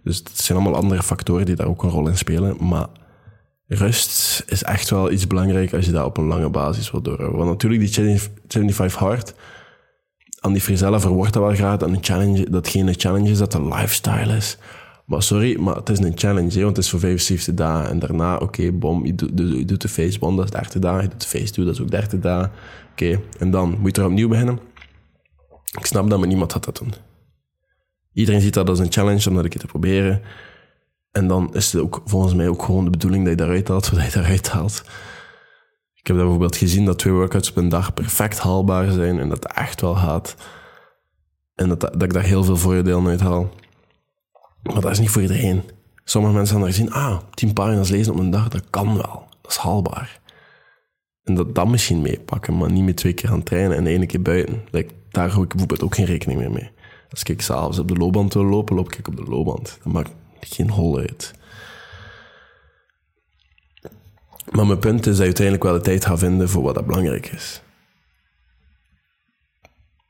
dus 0.03 0.17
het 0.17 0.39
zijn 0.39 0.57
allemaal 0.57 0.81
andere 0.81 1.03
factoren 1.03 1.45
die 1.45 1.55
daar 1.55 1.67
ook 1.67 1.83
een 1.83 1.89
rol 1.89 2.07
in 2.07 2.17
spelen. 2.17 2.67
Maar 2.67 2.87
rust 3.67 4.43
is 4.47 4.63
echt 4.63 4.89
wel 4.89 5.11
iets 5.11 5.27
belangrijk 5.27 5.73
als 5.73 5.85
je 5.85 5.91
dat 5.91 6.05
op 6.05 6.17
een 6.17 6.27
lange 6.27 6.49
basis 6.49 6.91
wilt 6.91 7.05
doorhouden. 7.05 7.37
Want 7.37 7.49
natuurlijk, 7.49 7.81
die 7.81 8.19
75 8.47 8.95
hard, 8.95 9.33
aan 10.39 10.53
die 10.53 10.61
verwoordt 10.61 11.33
dat 11.33 11.43
wel 11.43 11.55
graag 11.55 11.77
dat, 11.77 11.89
een 11.89 11.97
challenge, 12.01 12.49
dat 12.49 12.67
geen 12.67 12.93
challenge 12.97 13.29
is, 13.29 13.37
dat 13.37 13.53
een 13.53 13.67
lifestyle 13.67 14.35
is. 14.35 14.57
Maar 15.09 15.23
sorry, 15.23 15.59
maar 15.59 15.75
het 15.75 15.89
is 15.89 15.99
een 15.99 16.17
challenge, 16.17 16.63
want 16.63 16.75
het 16.75 16.85
is 16.85 16.89
voor 16.89 16.99
75 16.99 17.53
dagen. 17.53 17.89
En 17.89 17.99
daarna, 17.99 18.37
oké, 18.37 18.71
bom, 18.71 19.05
je, 19.05 19.15
doet, 19.65 19.81
de 19.81 19.87
facebond, 19.87 20.35
dat 20.37 20.45
is 20.45 20.51
30 20.51 20.81
dagen. 20.81 21.01
Je 21.01 21.09
doet 21.09 21.21
de 21.21 21.27
face 21.27 21.51
toe, 21.51 21.65
dat 21.65 21.73
is 21.73 21.81
ook 21.81 21.91
30 21.91 22.19
dagen. 22.19 22.51
Oké, 22.91 23.19
en 23.39 23.51
dan 23.51 23.77
moet 23.79 23.95
je 23.95 24.01
er 24.01 24.07
opnieuw 24.07 24.27
beginnen. 24.27 24.59
Ik 25.77 25.85
snap 25.85 26.09
dat, 26.09 26.19
maar 26.19 26.27
niemand 26.27 26.51
had 26.51 26.65
dat 26.65 26.77
doen. 26.77 26.93
Iedereen 28.13 28.41
ziet 28.41 28.53
dat 28.53 28.69
als 28.69 28.79
een 28.79 28.91
challenge 28.91 29.29
om 29.29 29.35
dat 29.35 29.43
een 29.43 29.49
keer 29.49 29.59
te 29.59 29.67
proberen. 29.67 30.21
En 31.11 31.27
dan 31.27 31.53
is 31.53 31.71
het 31.71 31.81
ook 31.81 32.01
volgens 32.05 32.33
mij 32.33 32.47
ook 32.47 32.63
gewoon 32.63 32.83
de 32.83 32.89
bedoeling 32.89 33.23
dat 33.23 33.31
je 33.31 33.37
daaruit 33.37 33.67
haalt, 33.67 33.89
wat 33.89 34.05
je 34.05 34.11
daaruit 34.11 34.49
haalt. 34.49 34.83
Ik 35.95 36.07
heb 36.07 36.15
bijvoorbeeld 36.15 36.55
gezien 36.55 36.85
dat 36.85 36.99
twee 36.99 37.13
workouts 37.13 37.49
op 37.49 37.57
een 37.57 37.69
dag 37.69 37.93
perfect 37.93 38.39
haalbaar 38.39 38.91
zijn 38.91 39.19
en 39.19 39.29
dat 39.29 39.43
het 39.43 39.53
echt 39.53 39.81
wel 39.81 39.95
gaat. 39.95 40.35
En 41.55 41.67
dat, 41.67 41.79
dat 41.79 42.03
ik 42.03 42.13
daar 42.13 42.23
heel 42.23 42.43
veel 42.43 42.57
voordelen 42.57 43.07
uit 43.07 43.19
haal. 43.19 43.49
Maar 44.63 44.81
dat 44.81 44.91
is 44.91 44.99
niet 44.99 45.09
voor 45.09 45.21
iedereen. 45.21 45.63
Sommige 46.03 46.33
mensen 46.33 46.55
hebben 46.55 46.73
gezien, 46.73 46.91
ah, 46.91 47.19
tien 47.33 47.53
pagina's 47.53 47.89
lezen 47.89 48.13
op 48.13 48.19
een 48.19 48.29
dag, 48.29 48.47
dat 48.47 48.69
kan 48.69 48.93
wel. 48.93 49.27
Dat 49.41 49.51
is 49.51 49.57
haalbaar. 49.57 50.19
En 51.23 51.35
dat 51.35 51.55
dan 51.55 51.69
misschien 51.69 52.01
meepakken, 52.01 52.57
maar 52.57 52.71
niet 52.71 52.85
met 52.85 52.97
twee 52.97 53.13
keer 53.13 53.29
gaan 53.29 53.43
trainen 53.43 53.77
en 53.77 53.83
de 53.83 53.89
ene 53.89 54.05
keer 54.05 54.21
buiten. 54.21 54.61
daar 55.11 55.29
hou 55.29 55.43
ik 55.43 55.49
bijvoorbeeld 55.49 55.83
ook 55.83 55.95
geen 55.95 56.05
rekening 56.05 56.39
meer 56.39 56.51
mee. 56.51 56.71
Als 57.09 57.23
ik 57.23 57.41
s'avonds 57.41 57.79
op 57.79 57.87
de 57.87 57.95
loopband 57.95 58.33
wil 58.33 58.43
lopen, 58.43 58.75
loop 58.75 58.93
ik 58.93 59.07
op 59.07 59.15
de 59.15 59.23
loopband. 59.23 59.79
Dat 59.83 59.93
maakt 59.93 60.11
geen 60.39 60.69
hol 60.69 60.97
uit. 60.97 61.33
Maar 64.51 64.67
mijn 64.67 64.79
punt 64.79 64.99
is 64.99 65.05
dat 65.05 65.17
je 65.17 65.23
uiteindelijk 65.23 65.63
wel 65.63 65.73
de 65.73 65.81
tijd 65.81 66.05
gaat 66.05 66.19
vinden 66.19 66.49
voor 66.49 66.63
wat 66.63 66.75
dat 66.75 66.85
belangrijk 66.85 67.27
is. 67.27 67.61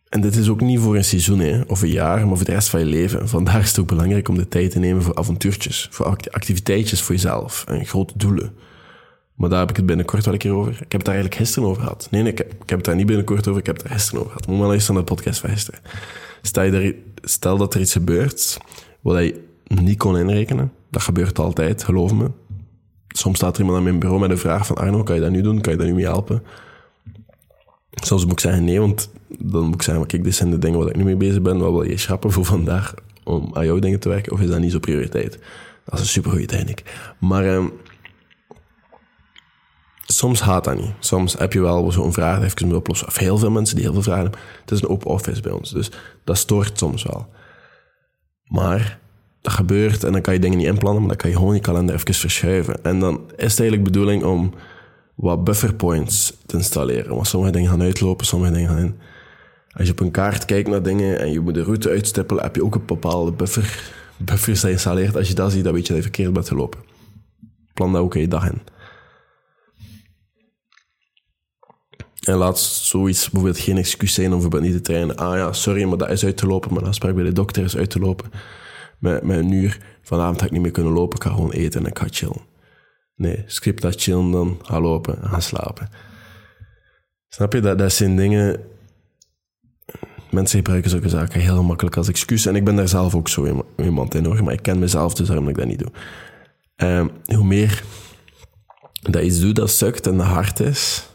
En 0.09 0.21
dit 0.21 0.35
is 0.35 0.49
ook 0.49 0.61
niet 0.61 0.79
voor 0.79 0.95
een 0.95 1.03
seizoen 1.03 1.39
hè, 1.39 1.61
of 1.67 1.81
een 1.81 1.89
jaar, 1.89 2.27
maar 2.27 2.35
voor 2.37 2.45
de 2.45 2.51
rest 2.51 2.69
van 2.69 2.79
je 2.79 2.85
leven. 2.85 3.29
Vandaar 3.29 3.61
is 3.61 3.67
het 3.67 3.79
ook 3.79 3.87
belangrijk 3.87 4.29
om 4.29 4.35
de 4.35 4.47
tijd 4.47 4.71
te 4.71 4.79
nemen 4.79 5.03
voor 5.03 5.15
avontuurtjes, 5.15 5.87
voor 5.91 6.05
activiteitjes 6.31 7.01
voor 7.01 7.15
jezelf 7.15 7.63
en 7.67 7.85
grote 7.85 8.13
doelen. 8.17 8.53
Maar 9.35 9.49
daar 9.49 9.59
heb 9.59 9.69
ik 9.69 9.75
het 9.75 9.85
binnenkort 9.85 10.25
wel 10.25 10.33
een 10.33 10.39
keer 10.39 10.53
over. 10.53 10.71
Ik 10.71 10.79
heb 10.79 10.91
het 10.91 11.05
daar 11.05 11.15
eigenlijk 11.15 11.43
gisteren 11.43 11.69
over 11.69 11.81
gehad. 11.81 12.07
Nee, 12.11 12.21
nee 12.21 12.31
ik, 12.31 12.37
heb, 12.37 12.69
het 12.69 12.85
daar 12.85 12.95
niet 12.95 13.05
binnenkort 13.05 13.47
over, 13.47 13.59
ik 13.59 13.65
heb 13.65 13.75
het 13.75 13.85
daar 13.85 13.93
gisteren 13.93 14.19
over 14.19 14.31
gehad. 14.31 14.47
Moet 14.47 14.57
maar 14.57 14.67
luisteren 14.67 14.95
naar 14.95 15.05
de 15.05 15.13
podcast 15.13 15.39
van. 15.39 15.49
Stel, 16.41 16.63
je 16.63 17.03
stel 17.21 17.57
dat 17.57 17.73
er 17.73 17.81
iets 17.81 17.91
gebeurt 17.91 18.57
wat 19.01 19.23
je 19.23 19.41
niet 19.67 19.97
kon 19.97 20.17
inrekenen. 20.17 20.71
Dat 20.91 21.01
gebeurt 21.01 21.39
altijd, 21.39 21.83
geloof 21.83 22.13
me. 22.13 22.31
Soms 23.07 23.37
staat 23.37 23.53
er 23.53 23.59
iemand 23.59 23.77
aan 23.77 23.83
mijn 23.83 23.99
bureau 23.99 24.21
met 24.21 24.29
een 24.29 24.37
vraag 24.37 24.65
van 24.65 24.75
Arno, 24.75 25.03
kan 25.03 25.15
je 25.15 25.21
dat 25.21 25.31
nu 25.31 25.41
doen? 25.41 25.61
Kan 25.61 25.72
je 25.72 25.77
daar 25.77 25.87
nu 25.87 25.93
mee 25.93 26.05
helpen? 26.05 26.43
Soms 28.01 28.24
moet 28.24 28.31
ik 28.31 28.40
zeggen 28.40 28.64
nee, 28.64 28.79
want 28.79 29.09
dan 29.27 29.64
moet 29.66 29.74
ik 29.74 29.81
zeggen, 29.81 30.05
kijk, 30.05 30.24
dit 30.24 30.35
zijn 30.35 30.50
de 30.50 30.57
dingen 30.57 30.79
waar 30.79 30.90
ik 30.90 30.96
nu 30.96 31.03
mee 31.03 31.16
bezig 31.16 31.42
ben. 31.42 31.57
Wat 31.57 31.72
wil 31.72 31.83
je 31.83 31.98
schrappen 31.98 32.31
voor 32.31 32.46
vandaag 32.46 32.94
om 33.24 33.50
aan 33.53 33.66
jouw 33.66 33.79
dingen 33.79 34.00
te 34.00 34.09
werken? 34.09 34.31
Of 34.31 34.40
is 34.40 34.50
dat 34.50 34.59
niet 34.59 34.72
zo 34.72 34.79
prioriteit? 34.79 35.40
Dat 35.85 35.94
is 35.94 36.00
een 36.00 36.05
supergoeie 36.05 36.46
techniek. 36.46 36.83
Maar 37.20 37.46
eh, 37.46 37.66
soms 40.05 40.42
gaat 40.42 40.64
dat 40.64 40.75
niet. 40.75 40.92
Soms 41.00 41.38
heb 41.38 41.53
je 41.53 41.62
wel 41.62 41.92
zo'n 41.92 42.14
vraag, 42.14 42.38
even 42.38 42.53
moeten 42.59 42.77
oplossen. 42.77 43.07
Of 43.07 43.18
heel 43.18 43.38
veel 43.38 43.51
mensen 43.51 43.75
die 43.75 43.83
heel 43.83 43.94
veel 43.94 44.03
vragen 44.03 44.22
hebben. 44.22 44.40
Het 44.62 44.72
is 44.72 44.81
een 44.81 44.90
open 44.90 45.07
office 45.07 45.42
bij 45.42 45.51
ons, 45.51 45.72
dus 45.72 45.92
dat 46.24 46.38
stoort 46.38 46.77
soms 46.77 47.03
wel. 47.03 47.27
Maar 48.44 49.00
dat 49.42 49.53
gebeurt 49.53 50.03
en 50.03 50.12
dan 50.12 50.22
kan 50.22 50.33
je 50.33 50.40
dingen 50.40 50.57
niet 50.57 50.68
inplannen, 50.68 51.00
maar 51.00 51.09
dan 51.09 51.18
kan 51.18 51.29
je 51.29 51.35
gewoon 51.35 51.55
je 51.55 51.62
kalender 51.62 51.96
even 51.96 52.14
verschuiven. 52.14 52.83
En 52.83 53.00
dan 53.00 53.16
is 53.16 53.51
het 53.51 53.59
eigenlijk 53.59 53.83
bedoeling 53.83 54.24
om 54.24 54.53
wat 55.20 55.44
buffer 55.44 55.74
points 55.74 56.34
te 56.46 56.55
installeren. 56.58 57.16
Want 57.16 57.27
sommige 57.27 57.51
dingen 57.51 57.70
gaan 57.70 57.82
uitlopen, 57.82 58.25
sommige 58.25 58.53
dingen 58.53 58.70
gaan 58.70 58.77
in. 58.77 59.00
Als 59.72 59.88
je 59.88 59.92
op 59.92 60.00
een 60.00 60.12
kaart 60.12 60.46
kijkt 60.46 60.70
naar 60.70 60.84
dingen 60.84 61.20
en 61.20 61.32
je 61.32 61.40
moet 61.40 61.53
de 61.53 61.64
route 61.64 61.90
uitstippelen, 61.90 62.44
heb 62.44 62.55
je 62.55 62.64
ook 62.64 62.75
een 62.75 62.86
bepaalde 62.86 63.32
buffer, 63.32 63.94
buffers 64.18 64.60
geïnstalleerd. 64.60 65.16
Als 65.16 65.27
je 65.27 65.34
dat 65.34 65.51
ziet, 65.51 65.64
dan 65.64 65.74
weet 65.74 65.82
je 65.82 65.88
dat 65.88 65.98
je 65.98 66.10
verkeerd 66.10 66.34
bent 66.34 66.46
te 66.46 66.55
lopen. 66.55 66.79
Plan 67.74 67.94
daar 67.94 68.01
ook 68.01 68.14
je 68.14 68.27
dag 68.27 68.50
in. 68.50 68.62
En 72.20 72.36
laat 72.36 72.60
zoiets 72.60 73.29
bijvoorbeeld 73.29 73.64
geen 73.64 73.77
excuus 73.77 74.14
zijn 74.14 74.25
om 74.25 74.32
bijvoorbeeld 74.32 74.64
niet 74.64 74.74
te 74.74 74.82
trainen. 74.82 75.16
Ah 75.16 75.36
ja, 75.36 75.53
sorry, 75.53 75.84
maar 75.84 75.98
dat 75.98 76.10
is 76.10 76.25
uit 76.25 76.38
te 76.38 76.48
lopen. 76.48 76.74
Mijn 76.74 76.86
afspraak 76.86 77.16
bij 77.16 77.24
de 77.24 77.34
dokter 77.34 77.64
is 77.64 77.77
uit 77.77 77.90
te 77.90 78.00
lopen. 78.00 78.32
Met, 79.00 79.24
met 79.24 79.38
een 79.38 79.51
uur. 79.51 79.79
Vanavond 80.01 80.40
ga 80.40 80.46
ik 80.46 80.51
niet 80.51 80.62
meer 80.62 80.72
kunnen 80.72 80.94
lopen. 80.94 81.18
Ik 81.18 81.24
ga 81.24 81.29
gewoon 81.29 81.51
eten 81.51 81.84
en 81.84 81.90
ik 81.90 81.98
ga 81.98 82.05
chillen. 82.10 82.49
Nee, 83.20 83.44
skip 83.46 83.82
dat 83.82 84.01
chillen 84.01 84.32
dan. 84.32 84.60
Ga 84.62 84.82
lopen 84.82 85.22
en 85.22 85.29
ga 85.29 85.40
slapen. 85.40 85.90
Snap 87.27 87.53
je? 87.53 87.60
Dat, 87.60 87.77
dat 87.77 87.94
zijn 87.94 88.16
dingen... 88.16 88.60
Mensen 90.32 90.58
gebruiken 90.58 90.90
zulke 90.90 91.10
zaken 91.10 91.42
heel 91.42 91.64
makkelijk 91.64 91.98
als 91.98 92.08
excuus. 92.08 92.46
En 92.46 92.55
ik 92.55 92.64
ben 92.64 92.75
daar 92.75 92.88
zelf 92.88 93.16
ook 93.16 93.27
zo 93.27 93.66
iemand 93.77 94.16
in 94.16 94.25
hoor. 94.25 94.44
Maar 94.44 94.53
ik 94.53 94.62
ken 94.62 94.79
mezelf, 94.79 95.14
dus 95.14 95.27
daarom 95.27 95.46
dat 95.46 95.53
ik 95.53 95.60
dat 95.60 95.70
niet 95.70 95.79
doe. 95.79 95.92
Um, 96.90 97.12
hoe 97.25 97.46
meer 97.46 97.84
dat 99.01 99.24
iets 99.24 99.40
doet 99.40 99.55
dat 99.55 99.70
sukt 99.70 100.08
en 100.08 100.18
dat 100.18 100.25
hard 100.25 100.60
is 100.60 101.10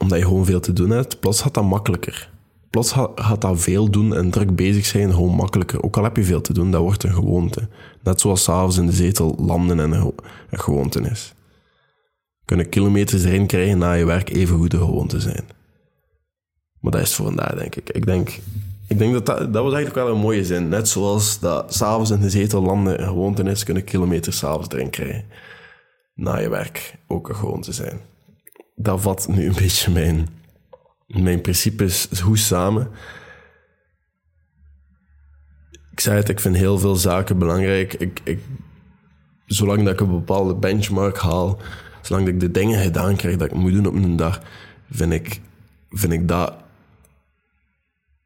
omdat 0.00 0.18
je 0.18 0.24
gewoon 0.24 0.44
veel 0.44 0.60
te 0.60 0.72
doen 0.72 0.90
hebt. 0.90 1.20
Plots 1.20 1.42
gaat 1.42 1.54
dat 1.54 1.64
makkelijker. 1.64 2.30
Plots 2.70 2.92
gaat 3.14 3.40
dat 3.40 3.60
veel 3.60 3.90
doen 3.90 4.14
en 4.14 4.30
druk 4.30 4.56
bezig 4.56 4.86
zijn 4.86 5.12
gewoon 5.12 5.34
makkelijker. 5.34 5.82
Ook 5.82 5.96
al 5.96 6.04
heb 6.04 6.16
je 6.16 6.24
veel 6.24 6.40
te 6.40 6.52
doen, 6.52 6.70
dat 6.70 6.80
wordt 6.80 7.02
een 7.02 7.14
gewoonte. 7.14 7.68
Net 8.02 8.20
zoals 8.20 8.42
s'avonds 8.42 8.76
in 8.76 8.86
de 8.86 8.92
zetel 8.92 9.34
landen 9.38 9.80
en 9.80 9.92
een, 9.92 10.14
gewoonte 10.50 11.00
is. 11.00 11.34
Kunnen 12.44 12.68
kilometers 12.68 13.24
erin 13.24 13.46
krijgen 13.46 13.78
na 13.78 13.92
je 13.92 14.04
werk 14.04 14.30
even 14.30 14.56
goed 14.56 14.72
een 14.72 14.78
gewoonte 14.78 15.20
zijn. 15.20 15.44
Maar 16.80 16.92
dat 16.92 17.00
is 17.00 17.14
voor 17.14 17.26
vandaag, 17.26 17.54
denk 17.54 17.76
ik. 17.76 17.90
Ik 17.90 18.06
denk, 18.06 18.38
ik 18.88 18.98
denk 18.98 19.12
dat, 19.12 19.26
dat 19.26 19.38
dat 19.52 19.62
was 19.62 19.72
eigenlijk 19.74 20.06
wel 20.06 20.14
een 20.14 20.20
mooie 20.20 20.44
zin. 20.44 20.68
Net 20.68 20.88
zoals 20.88 21.38
dat 21.38 21.74
s'avonds 21.74 22.10
in 22.10 22.20
de 22.20 22.30
zetel 22.30 22.62
landen 22.62 23.00
een 23.00 23.08
gewoonte 23.08 23.42
is, 23.42 23.64
kunnen 23.64 23.84
kilometers 23.84 24.38
s'avonds 24.38 24.68
erin 24.68 24.90
krijgen. 24.90 25.24
Na 26.14 26.38
je 26.38 26.48
werk 26.48 26.98
ook 27.06 27.28
een 27.28 27.36
gewoonte 27.36 27.72
zijn 27.72 28.00
dat 28.82 29.00
vat 29.00 29.28
nu 29.28 29.46
een 29.46 29.54
beetje 29.54 29.90
mijn, 29.90 30.28
mijn 31.06 31.40
principes 31.40 32.08
hoe 32.20 32.38
samen. 32.38 32.90
Ik 36.00 36.06
zei 36.06 36.18
het, 36.18 36.28
ik 36.28 36.40
vind 36.40 36.56
heel 36.56 36.78
veel 36.78 36.96
zaken 36.96 37.38
belangrijk. 37.38 37.94
Ik, 37.94 38.20
ik, 38.24 38.38
zolang 39.46 39.84
dat 39.84 39.92
ik 39.92 40.00
een 40.00 40.10
bepaalde 40.10 40.54
benchmark 40.54 41.18
haal, 41.18 41.58
zolang 42.02 42.24
dat 42.24 42.34
ik 42.34 42.40
de 42.40 42.50
dingen 42.50 42.82
gedaan 42.82 43.16
krijg 43.16 43.36
dat 43.36 43.50
ik 43.50 43.56
moet 43.56 43.72
doen 43.72 43.86
op 43.86 43.94
een 43.94 44.16
dag, 44.16 44.42
vind 44.90 45.12
ik, 45.12 45.40
vind 45.90 46.12
ik 46.12 46.28
dat 46.28 46.54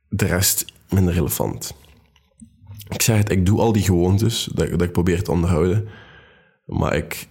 de 0.08 0.26
rest 0.26 0.64
minder 0.88 1.14
relevant. 1.14 1.74
Ik 2.88 3.02
zeg 3.02 3.16
het, 3.16 3.30
ik 3.30 3.46
doe 3.46 3.60
al 3.60 3.72
die 3.72 3.82
gewoontes 3.82 4.48
dat, 4.54 4.70
dat 4.70 4.82
ik 4.82 4.92
probeer 4.92 5.22
te 5.22 5.30
onderhouden, 5.30 5.88
maar 6.66 6.96
ik, 6.96 7.28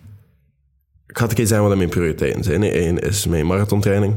ik 1.07 1.17
ga 1.17 1.27
het 1.27 1.39
een 1.39 1.47
zeggen 1.47 1.67
wat 1.67 1.77
mijn 1.77 1.89
prioriteiten 1.89 2.43
zijn. 2.43 2.63
Eén 2.63 2.99
is 2.99 3.27
mijn 3.27 3.47
marathontraining. 3.47 4.15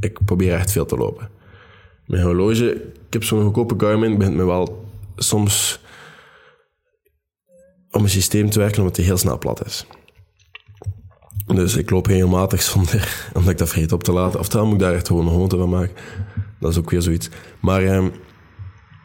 Ik 0.00 0.18
probeer 0.24 0.54
echt 0.54 0.72
veel 0.72 0.86
te 0.86 0.96
lopen. 0.96 1.28
Mijn 2.06 2.22
horloge, 2.22 2.74
ik 3.06 3.12
heb 3.12 3.24
zo'n 3.24 3.42
goedkope 3.42 3.74
Garmin, 3.78 4.18
begint 4.18 4.36
me 4.36 4.44
wel 4.44 4.84
soms 5.16 5.80
om 7.90 8.02
een 8.02 8.08
systeem 8.08 8.50
te 8.50 8.58
werken 8.58 8.78
omdat 8.78 8.94
die 8.94 9.04
heel 9.04 9.16
snel 9.16 9.38
plat 9.38 9.66
is. 9.66 9.86
Dus 11.46 11.76
ik 11.76 11.90
loop 11.90 12.06
regelmatig 12.06 12.62
zonder, 12.62 13.16
omdat 13.34 13.50
ik 13.50 13.58
dat 13.58 13.68
vergeet 13.68 13.92
op 13.92 14.02
te 14.02 14.12
laten. 14.12 14.40
Oftewel 14.40 14.66
moet 14.66 14.74
ik 14.74 14.80
daar 14.80 14.94
echt 14.94 15.06
gewoon 15.06 15.26
een 15.26 15.32
gewoonte 15.32 15.56
van 15.56 15.68
maken. 15.68 15.94
Dat 16.60 16.70
is 16.70 16.78
ook 16.78 16.90
weer 16.90 17.02
zoiets. 17.02 17.28
Maar 17.60 17.82
eh, 17.82 18.06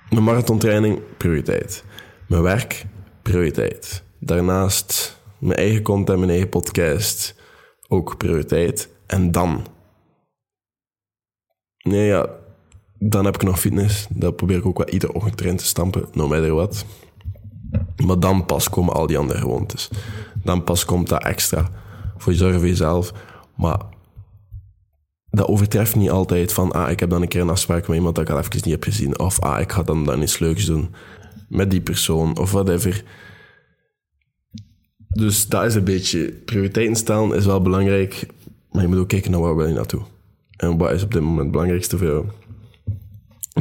mijn 0.10 0.24
marathontraining, 0.24 1.00
prioriteit. 1.18 1.84
Mijn 2.28 2.42
werk, 2.42 2.86
prioriteit. 3.22 4.04
Daarnaast 4.20 5.20
mijn 5.40 5.58
eigen 5.58 5.82
content, 5.82 6.18
mijn 6.18 6.30
eigen 6.30 6.50
podcast 6.50 7.36
ook 7.88 8.18
prioriteit. 8.18 8.90
En 9.08 9.32
dan. 9.32 9.66
Nee, 11.84 12.06
ja. 12.06 12.41
Dan 13.04 13.26
heb 13.26 13.36
ik 13.36 13.44
nog 13.44 13.60
fitness. 13.60 14.08
Dat 14.10 14.36
probeer 14.36 14.58
ik 14.58 14.66
ook 14.66 14.78
wel 14.78 14.90
iedere 14.90 15.14
ochtend 15.14 15.42
erin 15.42 15.58
te 15.58 15.66
stampen, 15.66 16.06
no 16.14 16.28
matter 16.28 16.54
what. 16.54 16.86
Maar 18.06 18.20
dan 18.20 18.46
pas 18.46 18.70
komen 18.70 18.94
al 18.94 19.08
die 19.08 19.18
andere 19.18 19.40
gewoontes. 19.40 19.90
Dan 20.44 20.64
pas 20.64 20.86
komt 20.86 21.10
dat 21.10 21.24
extra. 21.24 21.70
Voor 22.18 22.32
je 22.32 22.38
zorgen 22.38 22.60
voor 22.60 22.68
jezelf. 22.68 23.14
Maar 23.56 23.80
dat 25.30 25.48
overtreft 25.48 25.96
niet 25.96 26.10
altijd 26.10 26.54
van, 26.54 26.72
ah, 26.72 26.90
ik 26.90 27.00
heb 27.00 27.10
dan 27.10 27.22
een 27.22 27.28
keer 27.28 27.42
een 27.42 27.50
afspraak 27.50 27.88
met 27.88 27.98
iemand 27.98 28.16
dat 28.16 28.24
ik 28.24 28.32
al 28.34 28.40
even 28.40 28.52
niet 28.54 28.66
heb 28.66 28.84
gezien. 28.84 29.20
Of, 29.20 29.40
ah, 29.40 29.60
ik 29.60 29.72
ga 29.72 29.84
dan, 29.84 30.06
dan 30.06 30.22
iets 30.22 30.40
leuks 30.40 30.66
doen 30.66 30.90
met 31.50 31.72
die 31.72 31.82
persoon. 31.82 32.38
Of 32.38 32.52
whatever. 32.52 33.04
Dus 35.08 35.48
dat 35.48 35.64
is 35.64 35.76
een 35.76 35.84
beetje... 35.84 36.34
Prioriteiten 36.46 36.96
stellen 36.96 37.36
is 37.36 37.46
wel 37.46 37.62
belangrijk. 37.62 38.28
Maar 38.72 38.82
je 38.82 38.88
moet 38.88 38.98
ook 38.98 39.08
kijken 39.08 39.32
naar 39.32 39.40
waar 39.40 39.56
wil 39.56 39.68
je 39.68 39.74
naartoe. 39.74 40.02
En 40.58 40.78
wat 40.78 40.92
is 40.92 41.04
op 41.04 41.12
dit 41.12 41.22
moment 41.22 41.42
het 41.42 41.52
belangrijkste 41.52 41.98
voor 41.98 42.08
jou. 42.08 42.26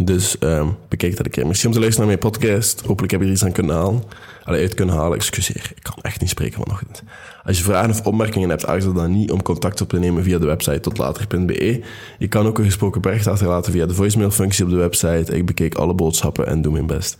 Dus 0.05 0.37
um, 0.41 0.77
bekijk 0.89 1.17
dat 1.17 1.27
een 1.27 1.33
keer. 1.33 1.47
Misschien 1.47 1.69
om 1.69 1.75
te 1.75 1.81
luisteren 1.81 2.09
naar 2.09 2.19
mijn 2.19 2.33
podcast. 2.33 2.81
Hopelijk 2.81 3.13
heb 3.13 3.21
je 3.21 3.27
er 3.27 3.33
iets 3.33 3.45
aan 3.45 3.53
kunnen 3.53 3.77
halen. 3.77 4.03
Allee, 4.45 4.61
uit 4.61 4.75
kunnen 4.75 4.95
halen. 4.95 5.17
Excuseer, 5.19 5.73
ik 5.75 5.83
kan 5.83 5.99
echt 6.03 6.21
niet 6.21 6.31
spreken 6.31 6.63
vanochtend. 6.63 7.03
Als 7.45 7.59
je 7.59 7.65
vragen 7.65 7.91
of 7.91 8.07
opmerkingen 8.07 8.49
hebt, 8.49 8.67
aarzel 8.67 8.93
dan 8.93 9.13
niet 9.13 9.31
om 9.31 9.43
contact 9.43 9.81
op 9.81 9.89
te 9.89 9.99
nemen 9.99 10.23
via 10.23 10.39
de 10.39 10.47
website 10.47 10.81
totlater.be. 10.81 11.83
Je 12.19 12.29
kan 12.29 12.47
ook 12.47 12.59
een 12.59 12.65
gesproken 12.65 13.01
bericht 13.01 13.27
achterlaten 13.27 13.73
via 13.73 13.87
de 13.87 13.95
voicemail-functie 13.95 14.65
op 14.65 14.71
de 14.71 14.77
website. 14.77 15.37
Ik 15.37 15.47
bekeek 15.47 15.75
alle 15.75 15.95
boodschappen 15.95 16.47
en 16.47 16.63
doe 16.63 16.73
mijn 16.73 16.87
best 16.87 17.19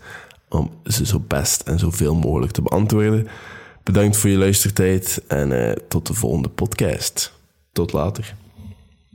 om 0.51 0.71
ze 0.85 1.05
zo 1.05 1.23
best 1.27 1.61
en 1.61 1.79
zoveel 1.79 2.15
mogelijk 2.15 2.51
te 2.51 2.61
beantwoorden. 2.61 3.27
Bedankt 3.83 4.17
voor 4.17 4.29
je 4.29 4.37
luistertijd 4.37 5.23
en 5.27 5.51
uh, 5.51 5.71
tot 5.87 6.07
de 6.07 6.13
volgende 6.13 6.49
podcast. 6.49 7.33
Tot 7.71 7.93
later. 7.93 8.35